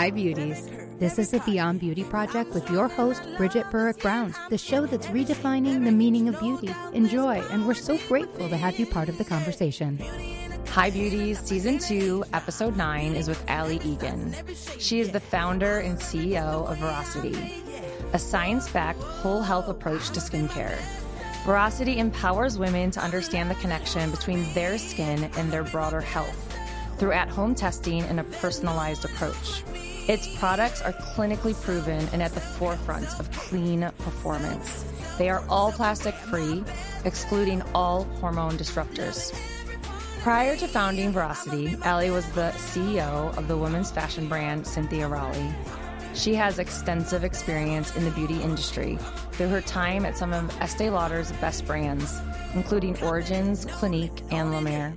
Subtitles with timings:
[0.00, 0.66] Hi, beauties.
[0.98, 5.08] This is the Beyond Beauty Project with your host, Bridgett Burrick Brown, the show that's
[5.08, 6.74] redefining the meaning of beauty.
[6.94, 9.98] Enjoy, and we're so grateful to have you part of the conversation.
[10.68, 14.34] Hi Beauties, Season 2, Episode 9 is with Allie Egan.
[14.78, 17.62] She is the founder and CEO of Veracity,
[18.14, 20.78] a science backed whole health approach to skincare.
[21.44, 26.56] Veracity empowers women to understand the connection between their skin and their broader health
[27.00, 29.62] through at home testing and a personalized approach.
[30.10, 34.84] Its products are clinically proven and at the forefront of clean performance.
[35.18, 36.64] They are all plastic free,
[37.04, 39.32] excluding all hormone disruptors.
[40.18, 45.54] Prior to founding Veracity, Allie was the CEO of the women's fashion brand Cynthia Rowley.
[46.12, 48.98] She has extensive experience in the beauty industry
[49.30, 52.20] through her time at some of Estee Lauder's best brands,
[52.54, 54.96] including Origins, Clinique, and La Mer.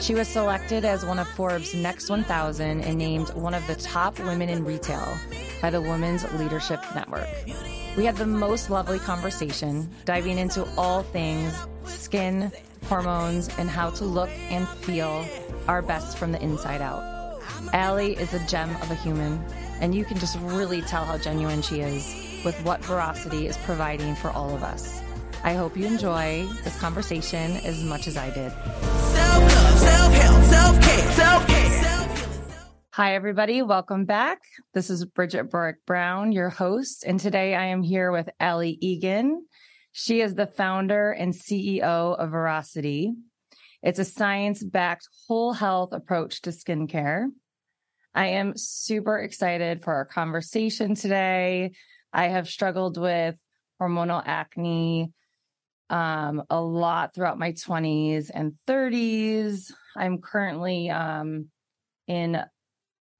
[0.00, 4.18] She was selected as one of Forbes' Next 1000 and named one of the top
[4.18, 5.16] women in retail
[5.62, 7.28] by the Women's Leadership Network.
[7.96, 11.54] We had the most lovely conversation, diving into all things
[11.84, 12.52] skin,
[12.88, 15.24] hormones, and how to look and feel
[15.66, 17.40] our best from the inside out.
[17.72, 19.42] Allie is a gem of a human,
[19.80, 24.14] and you can just really tell how genuine she is with what Veracity is providing
[24.14, 25.02] for all of us.
[25.46, 28.50] I hope you enjoy this conversation as much as I did.
[32.90, 33.62] Hi, everybody.
[33.62, 34.42] Welcome back.
[34.74, 37.04] This is Bridgett Burrick Brown, your host.
[37.06, 39.46] And today I am here with Allie Egan.
[39.92, 43.14] She is the founder and CEO of Veracity.
[43.84, 47.26] It's a science backed whole health approach to skincare.
[48.12, 51.70] I am super excited for our conversation today.
[52.12, 53.36] I have struggled with
[53.80, 55.12] hormonal acne
[55.90, 59.72] um, a lot throughout my 20s and 30s.
[59.96, 61.48] I'm currently um,
[62.06, 62.42] in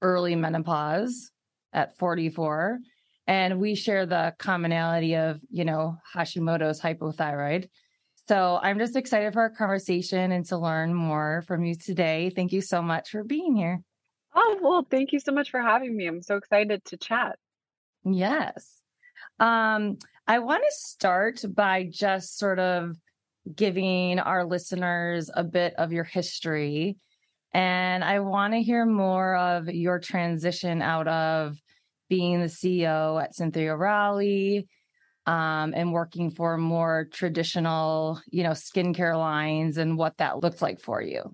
[0.01, 1.31] early menopause
[1.73, 2.79] at 44.
[3.27, 7.67] And we share the commonality of, you know, Hashimoto's hypothyroid.
[8.27, 12.31] So I'm just excited for our conversation and to learn more from you today.
[12.35, 13.81] Thank you so much for being here.
[14.35, 16.07] Oh, well, thank you so much for having me.
[16.07, 17.37] I'm so excited to chat.
[18.05, 18.81] Yes.
[19.39, 22.97] Um, I want to start by just sort of
[23.55, 26.97] giving our listeners a bit of your history.
[27.53, 31.57] And I want to hear more of your transition out of
[32.09, 34.67] being the CEO at Cynthia Rowley
[35.25, 40.81] um, and working for more traditional, you know, skincare lines and what that looked like
[40.81, 41.33] for you.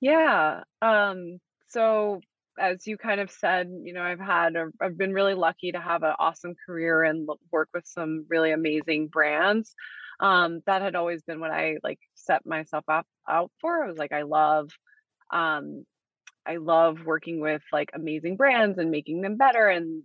[0.00, 0.62] Yeah.
[0.82, 1.38] Um,
[1.68, 2.20] so
[2.60, 6.02] as you kind of said, you know, I've had, I've been really lucky to have
[6.02, 9.74] an awesome career and work with some really amazing brands.
[10.20, 13.82] Um, that had always been what I like set myself up out for.
[13.82, 14.68] I was like, I love,
[15.32, 15.84] um,
[16.46, 20.02] I love working with like amazing brands and making them better and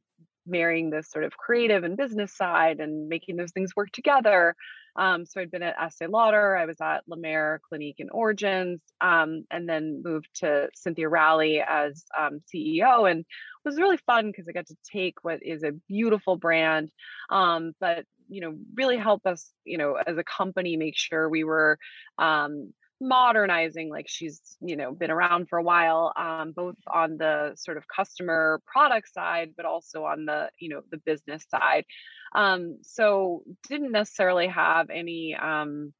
[0.48, 4.56] marrying this sort of creative and business side and making those things work together.
[4.96, 8.82] Um, so I'd been at Estee Lauder, I was at La Mer, Clinique, and Origins,
[9.02, 13.10] um, and then moved to Cynthia Rowley as um, CEO.
[13.10, 13.26] And it
[13.66, 16.92] was really fun because I got to take what is a beautiful brand,
[17.30, 21.44] um, but you know, really help us, you know, as a company, make sure we
[21.44, 21.78] were
[22.18, 27.54] um, modernizing like she's you know been around for a while um, both on the
[27.56, 31.86] sort of customer product side but also on the you know the business side.
[32.34, 35.94] Um, so didn't necessarily have any um,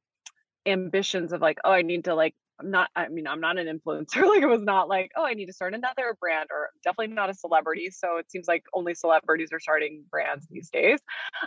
[0.66, 3.66] ambitions of like oh i need to like i'm not i mean i'm not an
[3.66, 4.22] influencer.
[4.28, 7.30] Like it was not like oh i need to start another brand or definitely not
[7.30, 10.98] a celebrity so it seems like only celebrities are starting brands these days.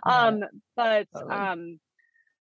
[0.06, 0.44] Um
[0.76, 1.80] but um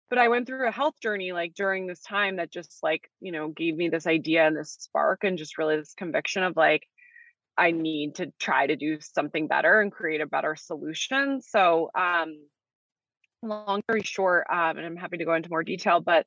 [0.09, 3.33] but I went through a health journey like during this time that just like, you
[3.33, 6.87] know, gave me this idea and this spark and just really this conviction of like,
[7.57, 11.41] I need to try to do something better and create a better solution.
[11.43, 12.39] So, um,
[13.43, 16.27] long story short, um, and I'm happy to go into more detail, but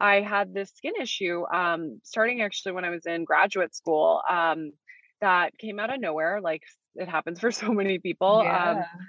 [0.00, 4.72] I had this skin issue um, starting actually when I was in graduate school um,
[5.20, 6.40] that came out of nowhere.
[6.40, 6.62] Like
[6.96, 8.40] it happens for so many people.
[8.40, 8.70] Um, yeah.
[8.70, 9.06] Um,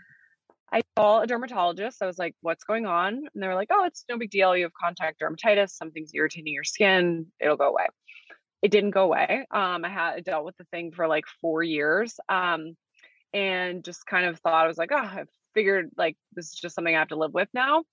[0.72, 2.02] I saw a dermatologist.
[2.02, 3.14] I was like, what's going on?
[3.14, 4.56] And they were like, oh, it's no big deal.
[4.56, 5.70] You have contact dermatitis.
[5.70, 7.28] Something's irritating your skin.
[7.40, 7.88] It'll go away.
[8.62, 9.46] It didn't go away.
[9.52, 12.20] Um, I had dealt with the thing for like four years.
[12.28, 12.76] Um,
[13.34, 15.24] and just kind of thought I was like, oh, I
[15.54, 17.84] figured like this is just something I have to live with now.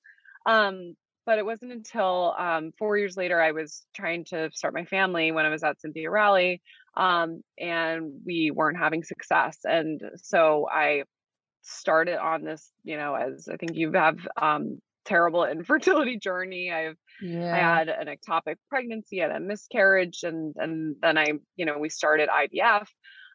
[0.46, 0.94] Um,
[1.26, 5.30] but it wasn't until um, four years later I was trying to start my family
[5.32, 6.62] when I was at Cynthia Rowley,
[6.96, 9.58] um, and we weren't having success.
[9.64, 11.04] And so I
[11.62, 16.72] started on this, you know, as I think you have um, terrible infertility journey.
[16.72, 17.54] I've yeah.
[17.54, 21.88] I had an ectopic pregnancy, and a miscarriage, and and then I, you know, we
[21.88, 22.86] started IVF.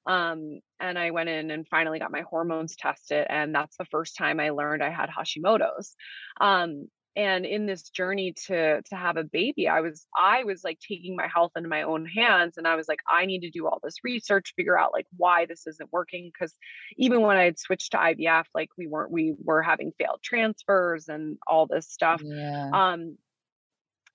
[0.08, 3.28] Um, and I went in and finally got my hormones tested.
[3.30, 5.98] And that's the first time I learned I had Hashimoto's.
[6.40, 10.80] Um, and in this journey to to have a baby i was i was like
[10.80, 13.66] taking my health into my own hands and i was like i need to do
[13.68, 16.54] all this research figure out like why this isn't working because
[16.96, 21.10] even when i had switched to ivf like we weren't we were having failed transfers
[21.10, 22.70] and all this stuff Yeah.
[22.72, 23.18] um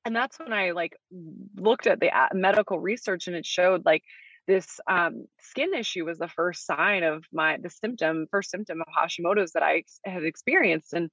[0.04, 0.96] and that's when i like
[1.56, 4.04] looked at the medical research and it showed like
[4.48, 8.88] this um, skin issue was the first sign of my the symptom first symptom of
[8.88, 11.10] hashimoto's that i ex- had experienced and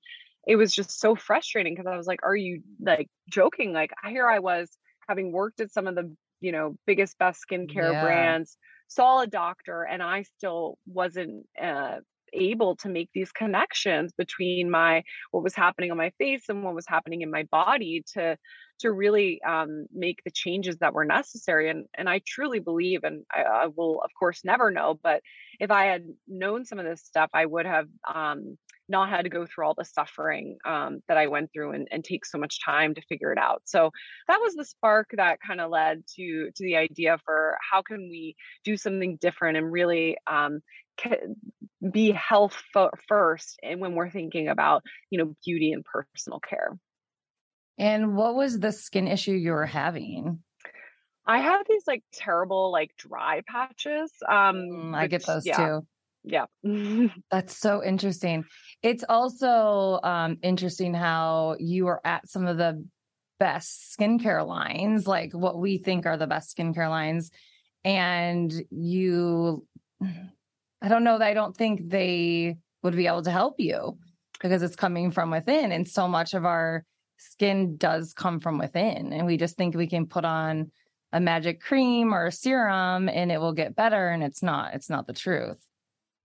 [0.50, 4.28] it was just so frustrating because i was like are you like joking like here
[4.28, 8.00] i was having worked at some of the you know biggest best skincare Yeah.
[8.00, 8.57] brands
[8.88, 11.98] saw a doctor and i still wasn't uh,
[12.34, 16.75] able to make these connections between my what was happening on my face and what
[16.75, 18.38] was happening in my body to
[18.80, 23.24] to really um, make the changes that were necessary and and i truly believe and
[23.31, 25.22] I, I will of course never know but
[25.60, 28.57] if i had known some of this stuff i would have um,
[28.89, 32.03] not had to go through all the suffering um, that I went through and, and
[32.03, 33.62] take so much time to figure it out.
[33.65, 33.91] So
[34.27, 38.09] that was the spark that kind of led to to the idea for how can
[38.09, 40.62] we do something different and really um,
[41.91, 46.77] be health fo- first and when we're thinking about you know beauty and personal care.
[47.77, 50.44] And what was the skin issue you were having?
[51.25, 54.12] I have these like terrible like dry patches.
[54.27, 55.88] Um, Mm, I get those yeah, too.
[56.24, 56.45] Yeah.
[57.31, 58.45] That's so interesting.
[58.83, 62.86] It's also um, interesting how you are at some of the
[63.39, 67.31] best skincare lines, like what we think are the best skincare lines.
[67.83, 69.66] And you,
[70.81, 73.98] I don't know I don't think they would be able to help you
[74.42, 75.71] because it's coming from within.
[75.71, 76.86] And so much of our
[77.18, 79.13] skin does come from within.
[79.13, 80.71] And we just think we can put on
[81.12, 84.10] a magic cream or a serum and it will get better.
[84.10, 85.57] And it's not, it's not the truth.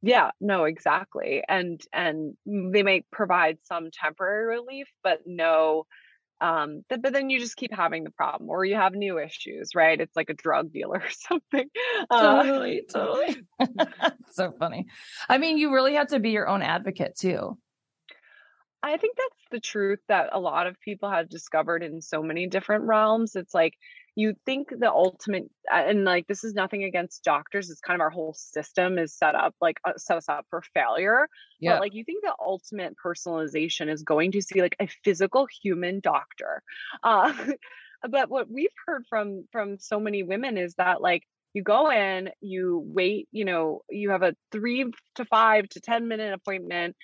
[0.06, 1.42] Yeah, no, exactly.
[1.48, 5.86] And and they may provide some temporary relief, but no
[6.42, 9.74] um th- but then you just keep having the problem or you have new issues,
[9.74, 9.98] right?
[9.98, 11.70] It's like a drug dealer or something.
[12.10, 13.36] Uh, totally, totally.
[14.32, 14.84] so funny.
[15.26, 17.56] I mean, you really have to be your own advocate too.
[18.82, 22.46] I think that's the truth that a lot of people have discovered in so many
[22.46, 23.36] different realms.
[23.36, 23.72] It's like
[24.16, 27.70] you think the ultimate, and like this is nothing against doctors.
[27.70, 30.62] It's kind of our whole system is set up like uh, set us up for
[30.72, 31.28] failure.
[31.60, 31.72] Yeah.
[31.72, 36.00] But like you think the ultimate personalization is going to see like a physical human
[36.00, 36.62] doctor.
[37.02, 37.32] Uh,
[38.08, 41.24] but what we've heard from from so many women is that like
[41.54, 46.08] you go in, you wait, you know, you have a three to five to 10
[46.08, 46.96] minute appointment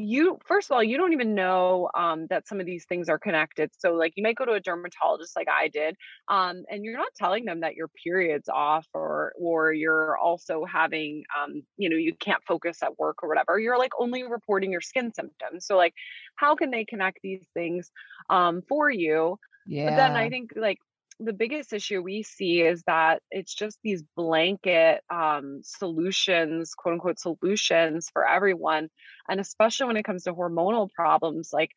[0.00, 3.18] you first of all you don't even know um, that some of these things are
[3.18, 5.96] connected so like you might go to a dermatologist like i did
[6.28, 11.24] um, and you're not telling them that your period's off or or you're also having
[11.36, 14.80] um, you know you can't focus at work or whatever you're like only reporting your
[14.80, 15.94] skin symptoms so like
[16.36, 17.90] how can they connect these things
[18.30, 19.36] um, for you
[19.66, 19.90] yeah.
[19.90, 20.78] but then I think like
[21.20, 27.18] the biggest issue we see is that it's just these blanket um, solutions, quote unquote
[27.18, 28.88] solutions for everyone.
[29.28, 31.70] And especially when it comes to hormonal problems, like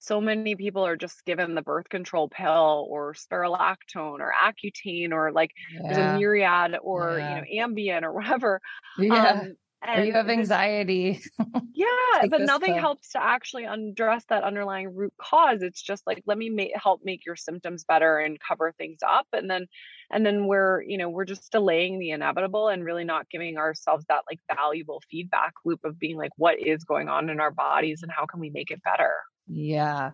[0.00, 5.32] so many people are just given the birth control pill or spironolactone or Accutane or
[5.32, 5.50] like
[5.82, 7.44] there's a myriad or Yeah.
[7.50, 8.60] you know Ambien or whatever.
[8.98, 9.32] yeah.
[9.42, 9.56] Um,
[9.86, 11.20] or you have anxiety.
[11.74, 15.62] yeah, but nothing helps to actually address that underlying root cause.
[15.62, 19.26] It's just like let me make help make your symptoms better and cover things up,
[19.32, 19.66] and then
[20.10, 24.04] and then we're you know we're just delaying the inevitable and really not giving ourselves
[24.08, 28.02] that like valuable feedback loop of being like what is going on in our bodies
[28.02, 29.12] and how can we make it better.
[29.46, 30.10] Yeah.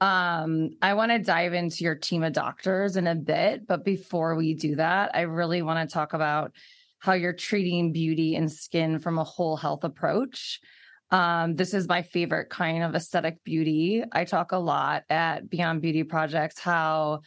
[0.00, 4.36] Um, I want to dive into your team of doctors in a bit, but before
[4.36, 6.52] we do that, I really want to talk about
[6.98, 10.60] how you're treating beauty and skin from a whole health approach.
[11.10, 14.02] Um, this is my favorite kind of aesthetic beauty.
[14.12, 17.20] I talk a lot at Beyond Beauty Projects how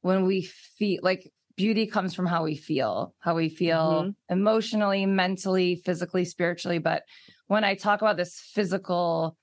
[0.00, 0.42] when we
[0.78, 6.78] feel like beauty comes from how we feel, how we feel emotionally, mentally, physically, spiritually.
[6.78, 7.02] But
[7.46, 9.36] when I talk about this physical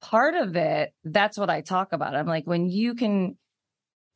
[0.00, 2.14] part of it, that's what I talk about.
[2.14, 3.36] I'm like, when you can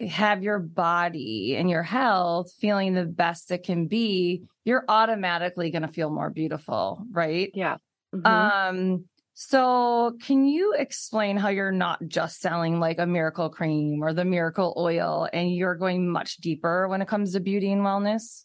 [0.01, 5.83] have your body and your health feeling the best it can be, you're automatically going
[5.83, 7.51] to feel more beautiful, right?
[7.55, 7.77] Yeah.
[8.15, 8.71] Mhm.
[8.71, 14.13] Um, so can you explain how you're not just selling like a miracle cream or
[14.13, 18.45] the miracle oil and you're going much deeper when it comes to beauty and wellness?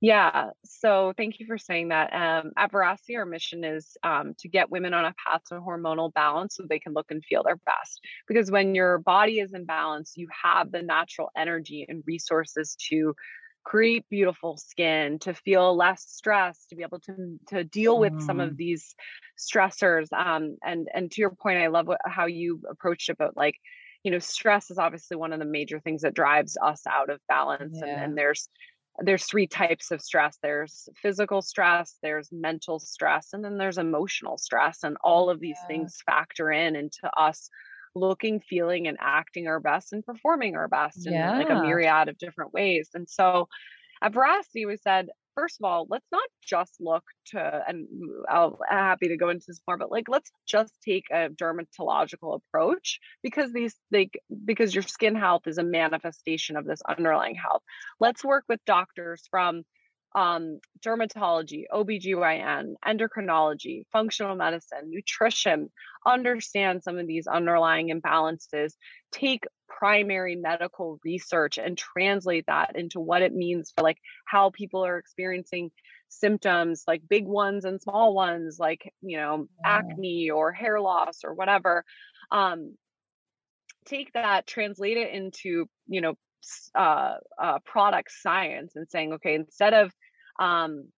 [0.00, 0.50] Yeah.
[0.64, 2.12] So thank you for saying that.
[2.12, 6.12] Um, at Veracity, our mission is um, to get women on a path to hormonal
[6.12, 8.00] balance so they can look and feel their best.
[8.28, 13.16] Because when your body is in balance, you have the natural energy and resources to
[13.64, 18.22] create beautiful skin, to feel less stress, to be able to to deal with mm.
[18.22, 18.56] some of mm.
[18.56, 18.94] these
[19.36, 20.12] stressors.
[20.12, 23.56] Um, and and to your point, I love what, how you approached it, but like,
[24.04, 27.20] you know, stress is obviously one of the major things that drives us out of
[27.28, 27.78] balance.
[27.80, 27.88] Yeah.
[27.88, 28.48] And, and there's
[29.00, 34.36] there's three types of stress there's physical stress there's mental stress and then there's emotional
[34.36, 35.66] stress and all of these yeah.
[35.68, 37.48] things factor in into us
[37.94, 41.36] looking, feeling, and acting our best and performing our best in yeah.
[41.36, 42.90] like a myriad of different ways.
[42.94, 43.48] And so
[44.02, 47.86] at Veracity, we said, first of all, let's not just look to, and
[48.28, 52.40] I'm uh, happy to go into this more, but like, let's just take a dermatological
[52.40, 57.62] approach because these, like, because your skin health is a manifestation of this underlying health.
[58.00, 59.62] Let's work with doctors from
[60.18, 65.70] um, dermatology, OBGYN, endocrinology, functional medicine, nutrition,
[66.04, 68.72] understand some of these underlying imbalances,
[69.12, 74.84] take primary medical research and translate that into what it means for like how people
[74.84, 75.70] are experiencing
[76.08, 79.76] symptoms like big ones and small ones like you know yeah.
[79.76, 81.84] acne or hair loss or whatever
[82.32, 82.74] um
[83.84, 86.14] take that translate it into you know
[86.74, 89.92] uh, uh, product science and saying, okay, instead of
[90.38, 90.88] um,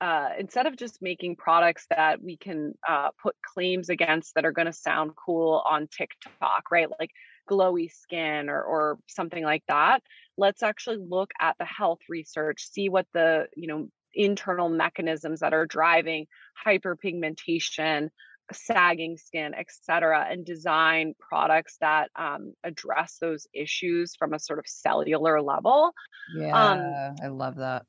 [0.00, 4.52] uh, instead of just making products that we can uh, put claims against that are
[4.52, 6.88] going to sound cool on TikTok, right?
[6.98, 7.10] Like
[7.50, 10.02] glowy skin or or something like that.
[10.38, 15.52] Let's actually look at the health research, see what the you know internal mechanisms that
[15.52, 16.26] are driving
[16.66, 18.08] hyperpigmentation,
[18.52, 24.64] sagging skin, etc., and design products that um, address those issues from a sort of
[24.66, 25.92] cellular level.
[26.34, 27.84] Um, yeah, um, I love that.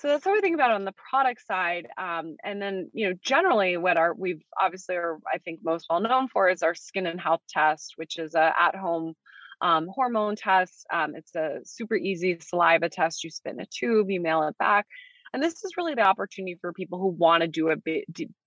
[0.00, 1.86] So that's what we think about on the product side.
[1.98, 6.00] Um, and then, you know, generally, what our we've obviously are I think most well
[6.00, 9.14] known for is our skin and health test, which is a at home
[9.60, 10.86] um, hormone test.
[10.90, 13.24] Um, it's a super easy saliva test.
[13.24, 14.86] You spit in a tube, you mail it back.
[15.34, 18.04] And this is really the opportunity for people who want to do a bit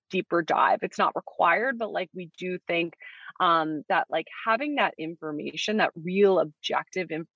[0.09, 0.79] deeper dive.
[0.81, 2.95] It's not required, but like we do think
[3.39, 7.27] um, that like having that information, that real objective information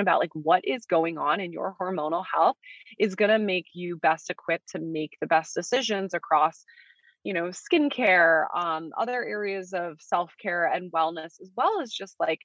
[0.00, 2.56] about like what is going on in your hormonal health
[2.98, 6.64] is going to make you best equipped to make the best decisions across
[7.24, 12.40] you know skincare um, other areas of self-care and wellness as well as just like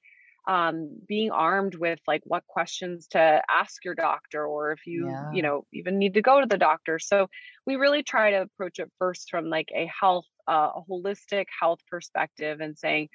[0.48, 5.30] um, being armed with like what questions to ask your doctor or if you yeah.
[5.32, 7.26] you know even need to go to the doctor so
[7.66, 11.80] we really try to approach it first from like a health uh, a holistic health
[11.90, 13.08] perspective and saying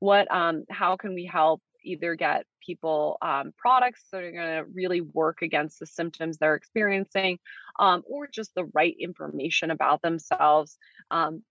[0.00, 4.64] what um how can we help either get people um, products that are going to
[4.72, 7.38] really work against the symptoms they're experiencing
[7.80, 10.76] um, or just the right information about themselves
[11.10, 11.42] um,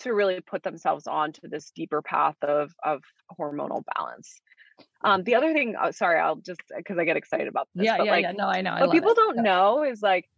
[0.00, 3.02] to really put themselves onto this deeper path of, of
[3.38, 4.40] hormonal balance
[5.02, 7.86] um, the other thing, oh, sorry, I'll just because I get excited about this.
[7.86, 8.32] Yeah, yeah, like, yeah.
[8.32, 8.70] No, I know.
[8.70, 9.16] I what people it.
[9.16, 9.42] don't yeah.
[9.42, 10.28] know is like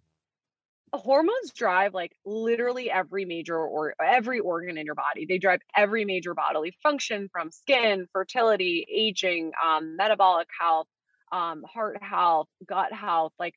[0.92, 5.26] hormones drive like literally every major or every organ in your body.
[5.26, 10.88] They drive every major bodily function from skin, fertility, aging, um, metabolic health,
[11.32, 13.32] um, heart health, gut health.
[13.38, 13.54] Like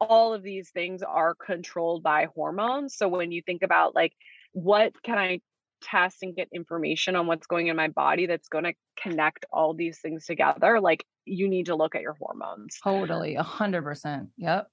[0.00, 2.96] all of these things are controlled by hormones.
[2.96, 4.12] So when you think about like
[4.52, 5.40] what can I
[5.82, 9.74] test and get information on what's going in my body that's going to connect all
[9.74, 14.28] these things together like you need to look at your hormones totally a hundred percent
[14.38, 14.68] yep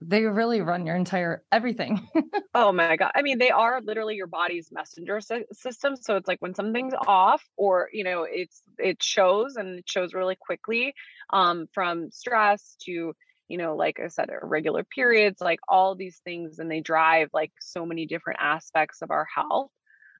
[0.00, 2.08] they really run your entire everything
[2.54, 5.20] oh my god i mean they are literally your body's messenger
[5.52, 9.88] system so it's like when something's off or you know it's it shows and it
[9.88, 10.94] shows really quickly
[11.32, 13.12] um from stress to
[13.48, 17.52] you know, like I said, irregular periods, like all these things, and they drive like
[17.60, 19.70] so many different aspects of our health.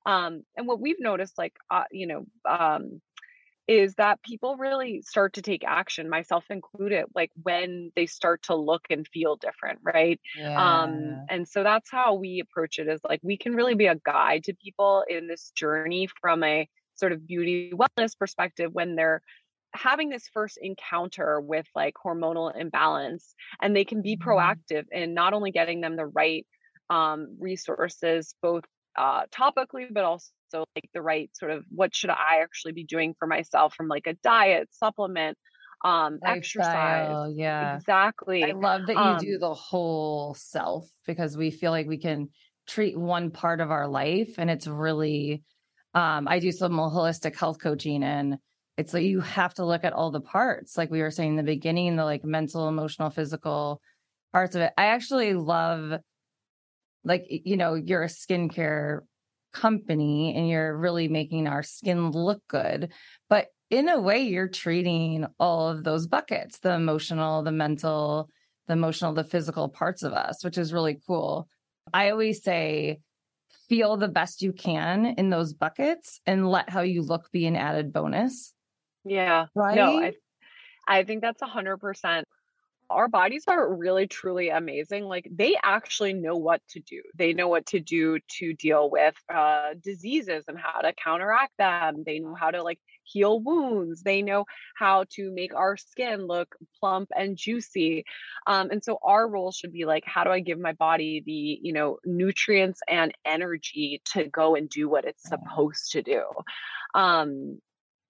[0.06, 3.02] Um, and what we've noticed, like, uh, you know, um,
[3.69, 8.57] is that people really start to take action, myself included, like when they start to
[8.57, 10.19] look and feel different, right?
[10.39, 10.81] Um, yeah.
[10.83, 13.95] Um, and so that's how we approach it is like we can really be a
[13.95, 19.21] guide to people in this journey from a sort of beauty wellness perspective when they're
[19.75, 24.29] having this first encounter with like hormonal imbalance and they can be mm-hmm.
[24.29, 26.47] proactive in not only getting them the right
[26.89, 28.65] um, resources both
[28.99, 33.14] uh, topically but also like the right sort of what should i actually be doing
[33.19, 35.37] for myself from like a diet supplement
[35.85, 38.43] um Lifestyle, exercise yeah exactly.
[38.45, 42.28] i love that you um, do the whole self because we feel like we can
[42.67, 45.45] treat one part of our life and it's really
[45.95, 48.38] um i do some holistic health coaching and
[48.76, 51.37] it's like you have to look at all the parts like we were saying in
[51.37, 53.81] the beginning the like mental emotional physical
[54.33, 54.73] parts of it.
[54.76, 56.00] I actually love
[57.09, 59.00] like you know you're a skincare
[59.53, 62.93] company and you're really making our skin look good
[63.29, 68.29] but in a way, you're treating all of those buckets the emotional, the mental,
[68.67, 71.49] the emotional, the physical parts of us, which is really cool.
[71.93, 73.00] I always say,
[73.69, 77.57] feel the best you can in those buckets and let how you look be an
[77.57, 78.55] added bonus.
[79.05, 79.47] Yeah.
[79.55, 79.77] Right.
[79.77, 80.12] No, I,
[80.87, 82.27] I think that's a hundred percent
[82.90, 87.02] our bodies are really truly amazing like they actually know what to do.
[87.14, 92.02] They know what to do to deal with uh, diseases and how to counteract them.
[92.04, 94.02] They know how to like heal wounds.
[94.02, 94.45] They know
[94.76, 98.04] how to make our skin look plump and juicy.
[98.47, 101.59] Um, and so our role should be like how do i give my body the
[101.62, 106.23] you know nutrients and energy to go and do what it's supposed to do?
[106.95, 107.61] Um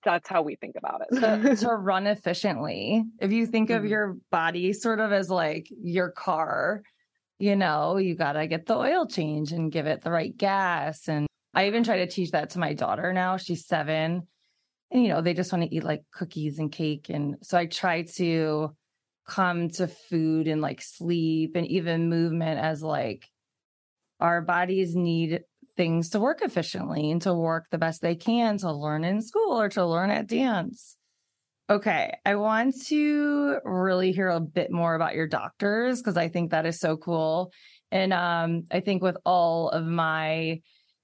[0.04, 1.20] that's how we think about it.
[1.20, 3.04] to, to run efficiently.
[3.20, 3.84] If you think mm-hmm.
[3.84, 6.82] of your body sort of as like your car,
[7.38, 11.08] you know, you got to get the oil change and give it the right gas.
[11.08, 13.36] And I even try to teach that to my daughter now.
[13.36, 14.26] She's seven.
[14.90, 17.08] And, you know, they just want to eat like cookies and cake.
[17.08, 18.74] And so I try to
[19.26, 23.28] come to food and like sleep and even movement as like
[24.20, 25.42] our bodies need
[25.78, 29.58] things to work efficiently and to work the best they can to learn in school
[29.58, 30.96] or to learn at dance.
[31.70, 36.50] Okay, I want to really hear a bit more about your doctors because I think
[36.50, 37.52] that is so cool.
[37.90, 40.60] And um, I think with all of my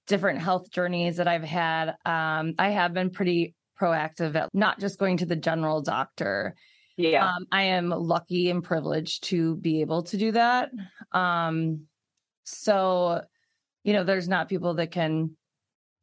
[0.07, 4.99] different health journeys that I've had, um, I have been pretty proactive at not just
[4.99, 6.54] going to the general doctor.
[6.97, 7.28] Yeah.
[7.28, 10.71] Um, I am lucky and privileged to be able to do that.
[11.12, 11.83] Um,
[12.45, 13.23] so
[13.85, 15.37] you know, there's not people that can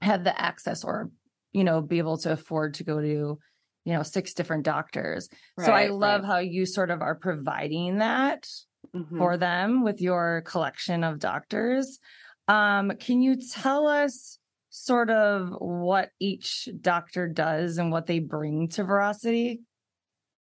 [0.01, 1.11] have the access or,
[1.51, 3.39] you know, be able to afford to go to,
[3.85, 5.27] you know, six different doctors.
[5.57, 6.27] Right, so I love right.
[6.27, 8.47] how you sort of are providing that
[8.95, 9.17] mm-hmm.
[9.17, 11.99] for them with your collection of doctors.
[12.47, 14.37] Um, can you tell us
[14.69, 19.61] sort of what each doctor does and what they bring to Veracity?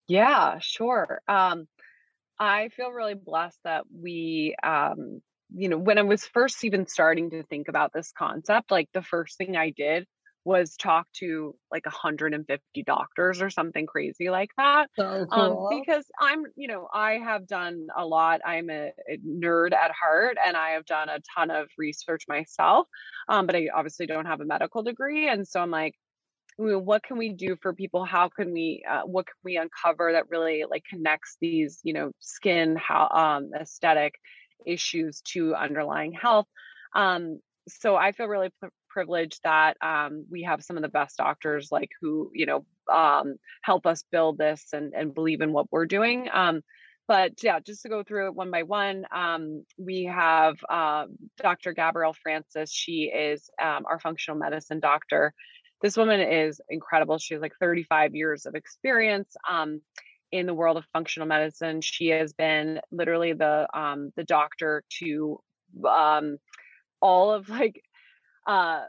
[0.08, 1.22] Yeah, sure.
[1.28, 1.68] Um,
[2.40, 5.22] I feel really blessed that we um,
[5.54, 9.02] you know, when I was first even starting to think about this concept, like the
[9.02, 10.06] first thing I did
[10.46, 14.88] was talk to like 150 doctors or something crazy like that.
[14.96, 15.70] So um, cool.
[15.72, 18.42] um, because I'm, you know, I have done a lot.
[18.46, 22.88] I'm a, a, nerd at heart and I have done a ton of research myself.
[23.28, 25.30] Um, but I obviously don't have a medical degree.
[25.30, 25.96] And so I'm like,
[26.58, 30.30] what can we do for people how can we uh, what can we uncover that
[30.30, 34.16] really like connects these you know skin how um aesthetic
[34.66, 36.48] issues to underlying health.
[36.96, 38.52] Um, so I feel really
[38.90, 43.36] privileged that um, we have some of the best doctors, like who you know um,
[43.62, 46.30] help us build this and and believe in what we're doing.
[46.32, 46.62] Um,
[47.08, 51.06] but yeah, just to go through it one by one, um, we have uh,
[51.38, 51.74] Dr.
[51.74, 52.72] Gabrielle Francis.
[52.72, 55.34] She is um, our functional medicine doctor.
[55.82, 57.18] This woman is incredible.
[57.18, 59.36] She has like 35 years of experience.
[59.50, 59.82] Um,
[60.32, 61.82] in the world of functional medicine.
[61.82, 65.40] She has been literally the um, the doctor to
[65.88, 66.38] um,
[67.02, 67.82] all of like
[68.48, 68.82] uh,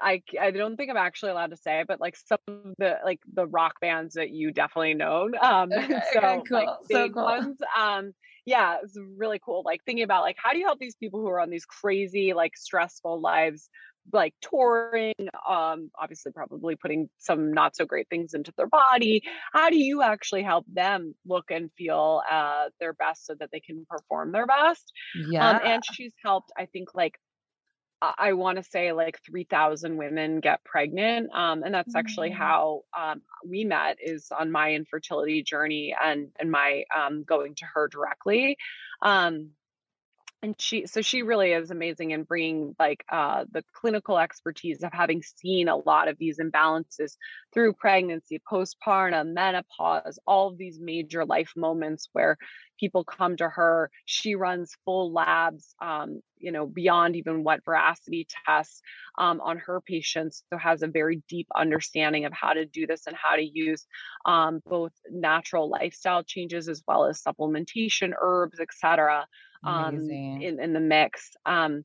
[0.00, 3.20] I I don't think I'm actually allowed to say, but like some of the like
[3.32, 5.28] the rock bands that you definitely know.
[5.40, 6.58] Um, okay, so okay, cool.
[6.58, 7.22] like so cool.
[7.22, 7.58] ones.
[7.78, 8.12] Um,
[8.44, 9.62] yeah, it's really cool.
[9.64, 12.32] Like thinking about like how do you help these people who are on these crazy
[12.32, 13.68] like stressful lives
[14.12, 15.14] like touring
[15.48, 20.02] um obviously probably putting some not so great things into their body how do you
[20.02, 24.46] actually help them look and feel uh their best so that they can perform their
[24.46, 27.18] best yeah um, and she's helped i think like
[28.18, 31.30] I want to say like 3,000 women get pregnant.
[31.32, 36.50] Um, and that's actually how um, we met is on my infertility journey and, and
[36.50, 38.56] my um, going to her directly.
[39.02, 39.50] Um,
[40.42, 44.92] and she so she really is amazing in bringing like uh, the clinical expertise of
[44.92, 47.16] having seen a lot of these imbalances
[47.54, 52.36] through pregnancy postpartum menopause all of these major life moments where
[52.80, 53.90] people come to her.
[54.06, 58.82] She runs full labs um, you know beyond even what veracity tests
[59.18, 63.06] um, on her patients so has a very deep understanding of how to do this
[63.06, 63.86] and how to use
[64.26, 69.24] um, both natural lifestyle changes as well as supplementation herbs etc
[69.64, 71.30] um, in, in the mix.
[71.46, 71.84] Um,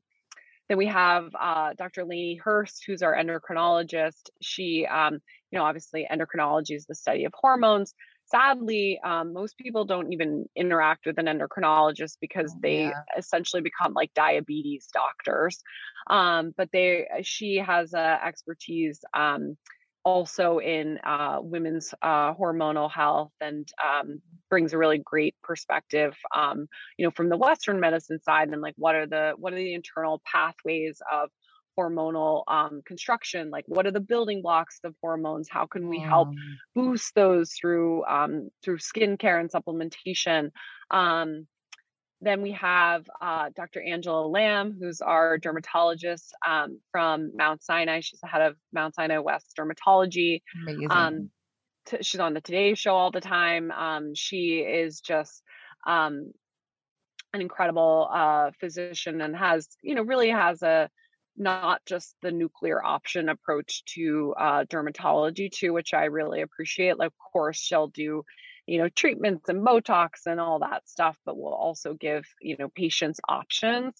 [0.68, 2.04] then we have uh, Dr.
[2.04, 4.28] Lainey Hurst, who's our endocrinologist.
[4.42, 5.14] She, um,
[5.50, 7.94] you know, obviously endocrinology is the study of hormones.
[8.26, 13.02] Sadly, um, most people don't even interact with an endocrinologist because oh, they yeah.
[13.16, 15.62] essentially become like diabetes doctors.
[16.08, 19.56] Um, but they, she has a expertise um,
[20.04, 26.66] also in uh, women's uh, hormonal health and um, brings a really great perspective um,
[26.96, 29.74] you know from the western medicine side and like what are the what are the
[29.74, 31.30] internal pathways of
[31.78, 33.50] hormonal um, construction?
[33.50, 35.48] Like what are the building blocks of hormones?
[35.48, 36.28] How can we help
[36.74, 40.50] boost those through um, through skincare and supplementation?
[40.90, 41.46] Um,
[42.20, 43.80] then we have uh, Dr.
[43.80, 48.00] Angela Lamb, who's our dermatologist um, from Mount Sinai.
[48.00, 50.42] She's the head of Mount Sinai West Dermatology.
[50.62, 50.90] Amazing.
[50.90, 51.30] Um,
[51.86, 53.70] t- she's on the Today Show all the time.
[53.70, 55.42] Um, she is just
[55.86, 56.32] um,
[57.32, 60.90] an incredible uh, physician and has, you know, really has a
[61.36, 66.98] not just the nuclear option approach to uh, dermatology too, which I really appreciate.
[66.98, 68.24] Like, of course, she'll do
[68.68, 72.68] you know treatments and botox and all that stuff but we'll also give you know
[72.68, 73.94] patients options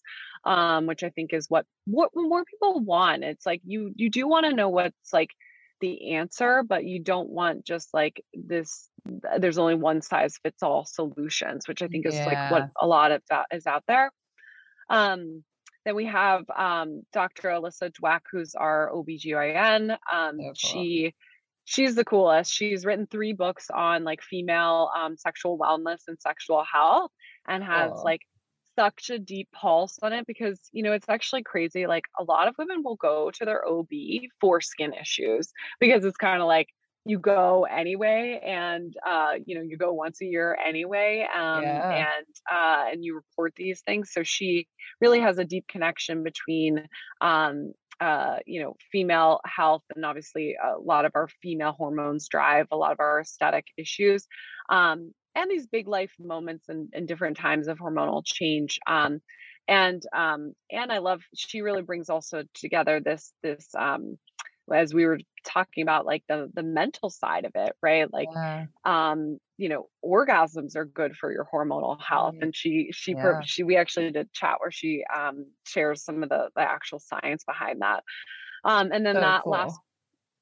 [0.44, 4.28] um, which i think is what what more people want it's like you you do
[4.28, 5.30] want to know what's like
[5.80, 8.88] the answer but you don't want just like this
[9.38, 12.26] there's only one size fits all solutions which i think is yeah.
[12.26, 14.10] like what a lot of that is out there
[14.90, 15.42] um
[15.84, 17.48] then we have um, Dr.
[17.48, 19.96] Alyssa Dweck, who's our OBGYN.
[20.12, 20.52] Um, cool.
[20.54, 21.14] She
[21.68, 22.50] she's the coolest.
[22.50, 27.10] She's written three books on like female um, sexual wellness and sexual health
[27.46, 28.02] and has oh.
[28.02, 28.22] like
[28.78, 32.48] such a deep pulse on it because you know it's actually crazy like a lot
[32.48, 33.90] of women will go to their OB
[34.40, 36.68] for skin issues because it's kind of like
[37.04, 42.06] you go anyway and uh you know you go once a year anyway um yeah.
[42.06, 44.68] and uh and you report these things so she
[45.00, 46.86] really has a deep connection between
[47.20, 52.66] um uh, you know, female health, and obviously a lot of our female hormones drive
[52.70, 54.26] a lot of our aesthetic issues,
[54.68, 58.78] um, and these big life moments and, and different times of hormonal change.
[58.86, 59.20] Um,
[59.66, 64.18] and um, and I love she really brings also together this this um,
[64.72, 68.66] as we were talking about like the the mental side of it right like yeah.
[68.84, 73.40] um you know orgasms are good for your hormonal health and she she yeah.
[73.44, 77.44] she we actually did chat where she um shares some of the the actual science
[77.44, 78.02] behind that
[78.64, 79.52] um and then so that cool.
[79.52, 79.78] last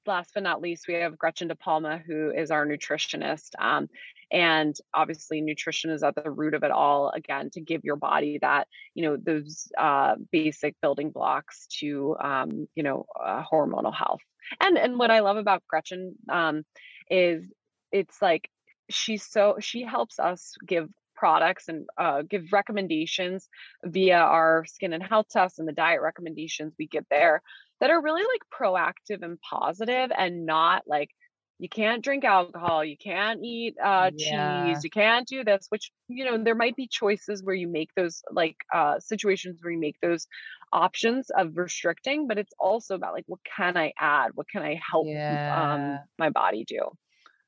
[0.07, 3.88] last but not least we have gretchen de palma who is our nutritionist um
[4.31, 8.38] and obviously nutrition is at the root of it all again to give your body
[8.40, 14.20] that you know those uh, basic building blocks to um, you know uh, hormonal health
[14.61, 16.64] and and what i love about gretchen um,
[17.11, 17.50] is
[17.92, 18.50] it's like
[18.90, 23.49] she's so she helps us give products and uh, give recommendations
[23.85, 27.42] via our skin and health tests and the diet recommendations we get there
[27.81, 31.11] that are really like proactive and positive and not like
[31.59, 34.66] you can't drink alcohol you can't eat uh, yeah.
[34.66, 37.88] cheese you can't do this which you know there might be choices where you make
[37.96, 40.27] those like uh, situations where you make those
[40.72, 44.79] options of restricting but it's also about like what can i add what can i
[44.90, 45.72] help um, yeah.
[45.72, 46.81] um, my body do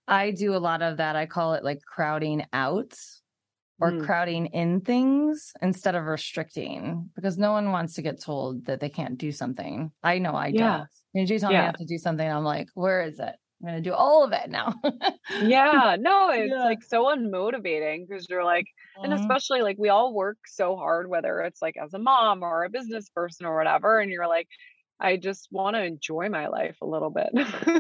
[0.09, 2.95] i do a lot of that i call it like crowding out
[3.81, 4.05] or mm.
[4.05, 8.89] crowding in things instead of restricting because no one wants to get told that they
[8.89, 10.79] can't do something i know i yeah.
[10.79, 11.59] don't and you tell yeah.
[11.59, 14.25] me I have to do something i'm like where is it I'm gonna do all
[14.25, 14.73] of it now.
[15.43, 16.65] yeah, no, it's yeah.
[16.65, 18.67] like so unmotivating because you're like,
[18.97, 19.11] mm-hmm.
[19.11, 22.65] and especially like we all work so hard, whether it's like as a mom or
[22.65, 24.47] a business person or whatever, and you're like,
[25.01, 27.29] I just want to enjoy my life a little bit.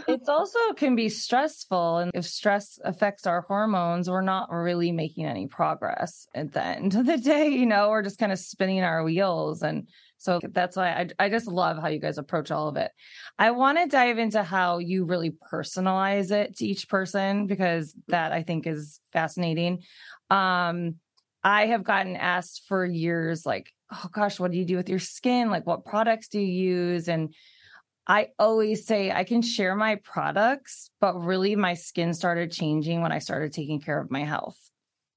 [0.07, 1.99] it's also can be stressful.
[1.99, 6.95] And if stress affects our hormones, we're not really making any progress at the end
[6.95, 7.49] of the day.
[7.49, 9.63] You know, we're just kind of spinning our wheels.
[9.63, 12.93] And so that's why I, I just love how you guys approach all of it.
[13.39, 18.33] I want to dive into how you really personalize it to each person because that
[18.33, 19.83] I think is fascinating.
[20.31, 20.97] Um,
[21.43, 24.99] I have gotten asked for years, like, oh gosh, what do you do with your
[24.99, 25.51] skin?
[25.51, 27.09] Like, what products do you use?
[27.09, 27.35] And
[28.07, 33.13] I always say I can share my products, but really my skin started changing when
[33.13, 34.59] I started taking care of my health.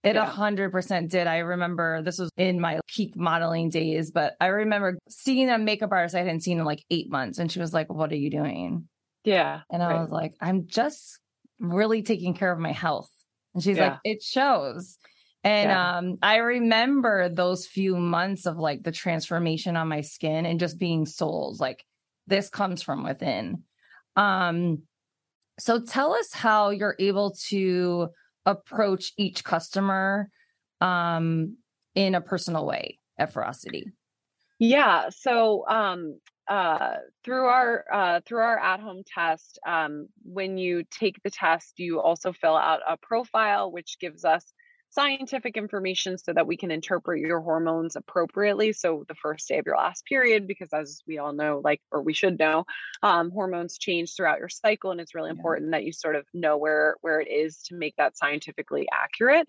[0.03, 1.27] It a hundred percent did.
[1.27, 5.91] I remember this was in my peak modeling days, but I remember seeing a makeup
[5.91, 7.37] artist I hadn't seen in like eight months.
[7.37, 8.87] And she was like, What are you doing?
[9.23, 9.61] Yeah.
[9.71, 10.01] And I right.
[10.01, 11.19] was like, I'm just
[11.59, 13.11] really taking care of my health.
[13.53, 13.89] And she's yeah.
[13.89, 14.97] like, It shows.
[15.43, 15.97] And yeah.
[15.97, 20.77] um, I remember those few months of like the transformation on my skin and just
[20.77, 21.83] being sold like
[22.27, 23.63] this comes from within.
[24.15, 24.83] Um,
[25.59, 28.09] so tell us how you're able to
[28.45, 30.29] approach each customer
[30.79, 31.57] um,
[31.95, 33.91] in a personal way at Veracity.
[34.59, 35.09] Yeah.
[35.09, 41.21] So um, uh, through our uh, through our at home test, um, when you take
[41.23, 44.53] the test, you also fill out a profile, which gives us
[44.91, 48.73] scientific information so that we can interpret your hormones appropriately.
[48.73, 52.01] So the first day of your last period, because as we all know, like, or
[52.01, 52.65] we should know,
[53.01, 54.91] um, hormones change throughout your cycle.
[54.91, 55.77] And it's really important yeah.
[55.77, 59.47] that you sort of know where, where it is to make that scientifically accurate.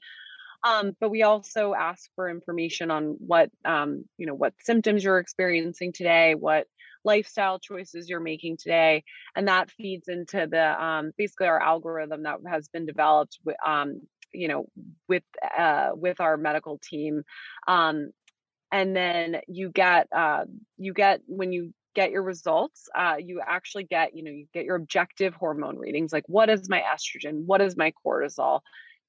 [0.64, 5.18] Um, but we also ask for information on what um, you know what symptoms you're
[5.18, 6.68] experiencing today, what
[7.04, 9.02] lifestyle choices you're making today,
[9.34, 14.02] and that feeds into the um, basically our algorithm that has been developed with um,
[14.32, 14.66] you know
[15.08, 15.24] with
[15.56, 17.22] uh, with our medical team.
[17.66, 18.12] Um,
[18.72, 20.44] and then you get uh,
[20.78, 24.64] you get when you get your results uh, you actually get you know you get
[24.64, 28.60] your objective hormone readings like what is my estrogen what is my cortisol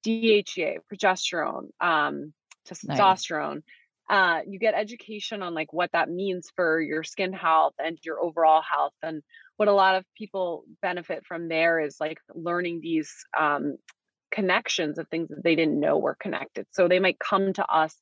[0.06, 2.32] dhea progesterone um,
[2.68, 3.62] testosterone
[4.10, 4.40] nice.
[4.40, 8.20] uh, you get education on like what that means for your skin health and your
[8.20, 9.22] overall health and
[9.56, 13.76] what a lot of people benefit from there is like learning these um,
[14.34, 16.66] connections of things that they didn't know were connected.
[16.72, 17.94] So they might come to us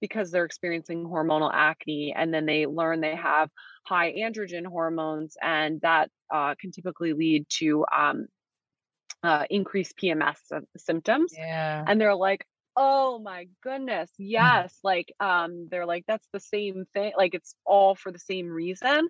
[0.00, 3.50] because they're experiencing hormonal acne and then they learn they have
[3.84, 8.26] high androgen hormones and that uh, can typically lead to um,
[9.22, 10.36] uh, increased pms
[10.76, 11.34] symptoms.
[11.36, 11.84] Yeah.
[11.86, 17.12] and they're like oh my goodness yes like um they're like that's the same thing
[17.18, 19.08] like it's all for the same reason.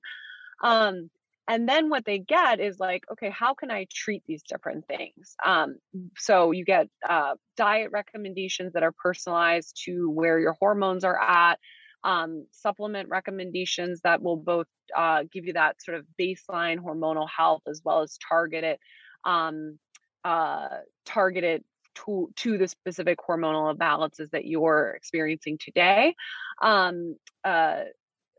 [0.63, 1.11] Um
[1.51, 5.35] and then what they get is like okay how can i treat these different things?
[5.45, 5.77] Um,
[6.17, 11.59] so you get uh, diet recommendations that are personalized to where your hormones are at
[12.05, 17.63] um, supplement recommendations that will both uh, give you that sort of baseline hormonal health
[17.69, 18.79] as well as targeted
[19.25, 19.79] um,
[20.25, 20.69] uh,
[21.05, 26.15] target it to, to the specific hormonal imbalances that you're experiencing today.
[26.63, 27.83] Um, uh,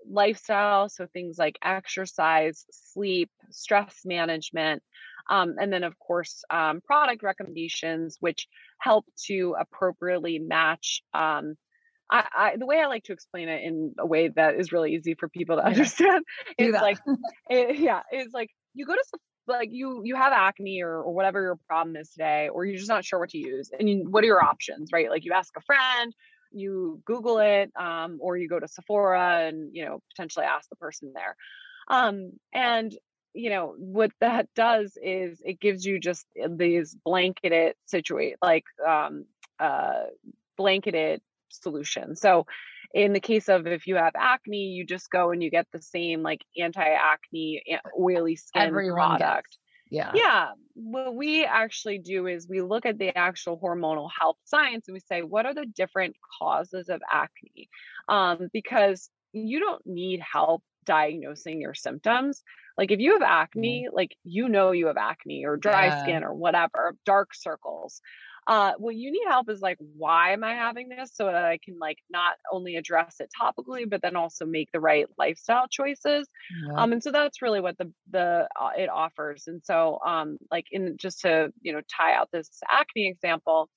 [0.10, 0.90] lifestyle.
[0.90, 4.84] So things like exercise, sleep, stress management,
[5.30, 8.48] um, and then, of course, um, product recommendations, which
[8.80, 11.02] help to appropriately match.
[11.14, 11.56] Um,
[12.12, 14.94] I, I, the way I like to explain it in a way that is really
[14.94, 16.26] easy for people to understand
[16.58, 16.98] is like,
[17.50, 19.04] it, yeah, it's like you go to
[19.48, 22.90] like you you have acne or, or whatever your problem is today, or you're just
[22.90, 25.10] not sure what to use, and you, what are your options, right?
[25.10, 26.14] Like you ask a friend,
[26.52, 30.76] you Google it, um, or you go to Sephora and you know potentially ask the
[30.76, 31.36] person there.
[31.88, 32.96] Um, and
[33.34, 38.66] you know what that does is it gives you just uh, these blanketed situate like
[38.86, 39.26] um,
[39.60, 40.04] uh,
[40.58, 42.16] blanketed solution.
[42.16, 42.46] So
[42.94, 45.82] in the case of if you have acne, you just go and you get the
[45.82, 47.64] same like anti-acne
[48.00, 49.48] oily skin Everyone product.
[49.48, 49.60] Gets
[49.92, 50.12] yeah.
[50.16, 50.52] Yeah.
[50.74, 55.02] What we actually do is we look at the actual hormonal health science and we
[55.02, 57.70] say, what are the different causes of acne?
[58.08, 62.42] Um, because you don't need help diagnosing your symptoms.
[62.78, 63.96] Like if you have acne, mm.
[63.96, 66.02] like you know you have acne or dry yeah.
[66.02, 68.02] skin or whatever, dark circles
[68.52, 71.58] uh what you need help is like why am i having this so that i
[71.64, 76.28] can like not only address it topically but then also make the right lifestyle choices
[76.68, 76.82] yeah.
[76.82, 80.66] um and so that's really what the the uh, it offers and so um like
[80.72, 83.70] in just to you know tie out this acne example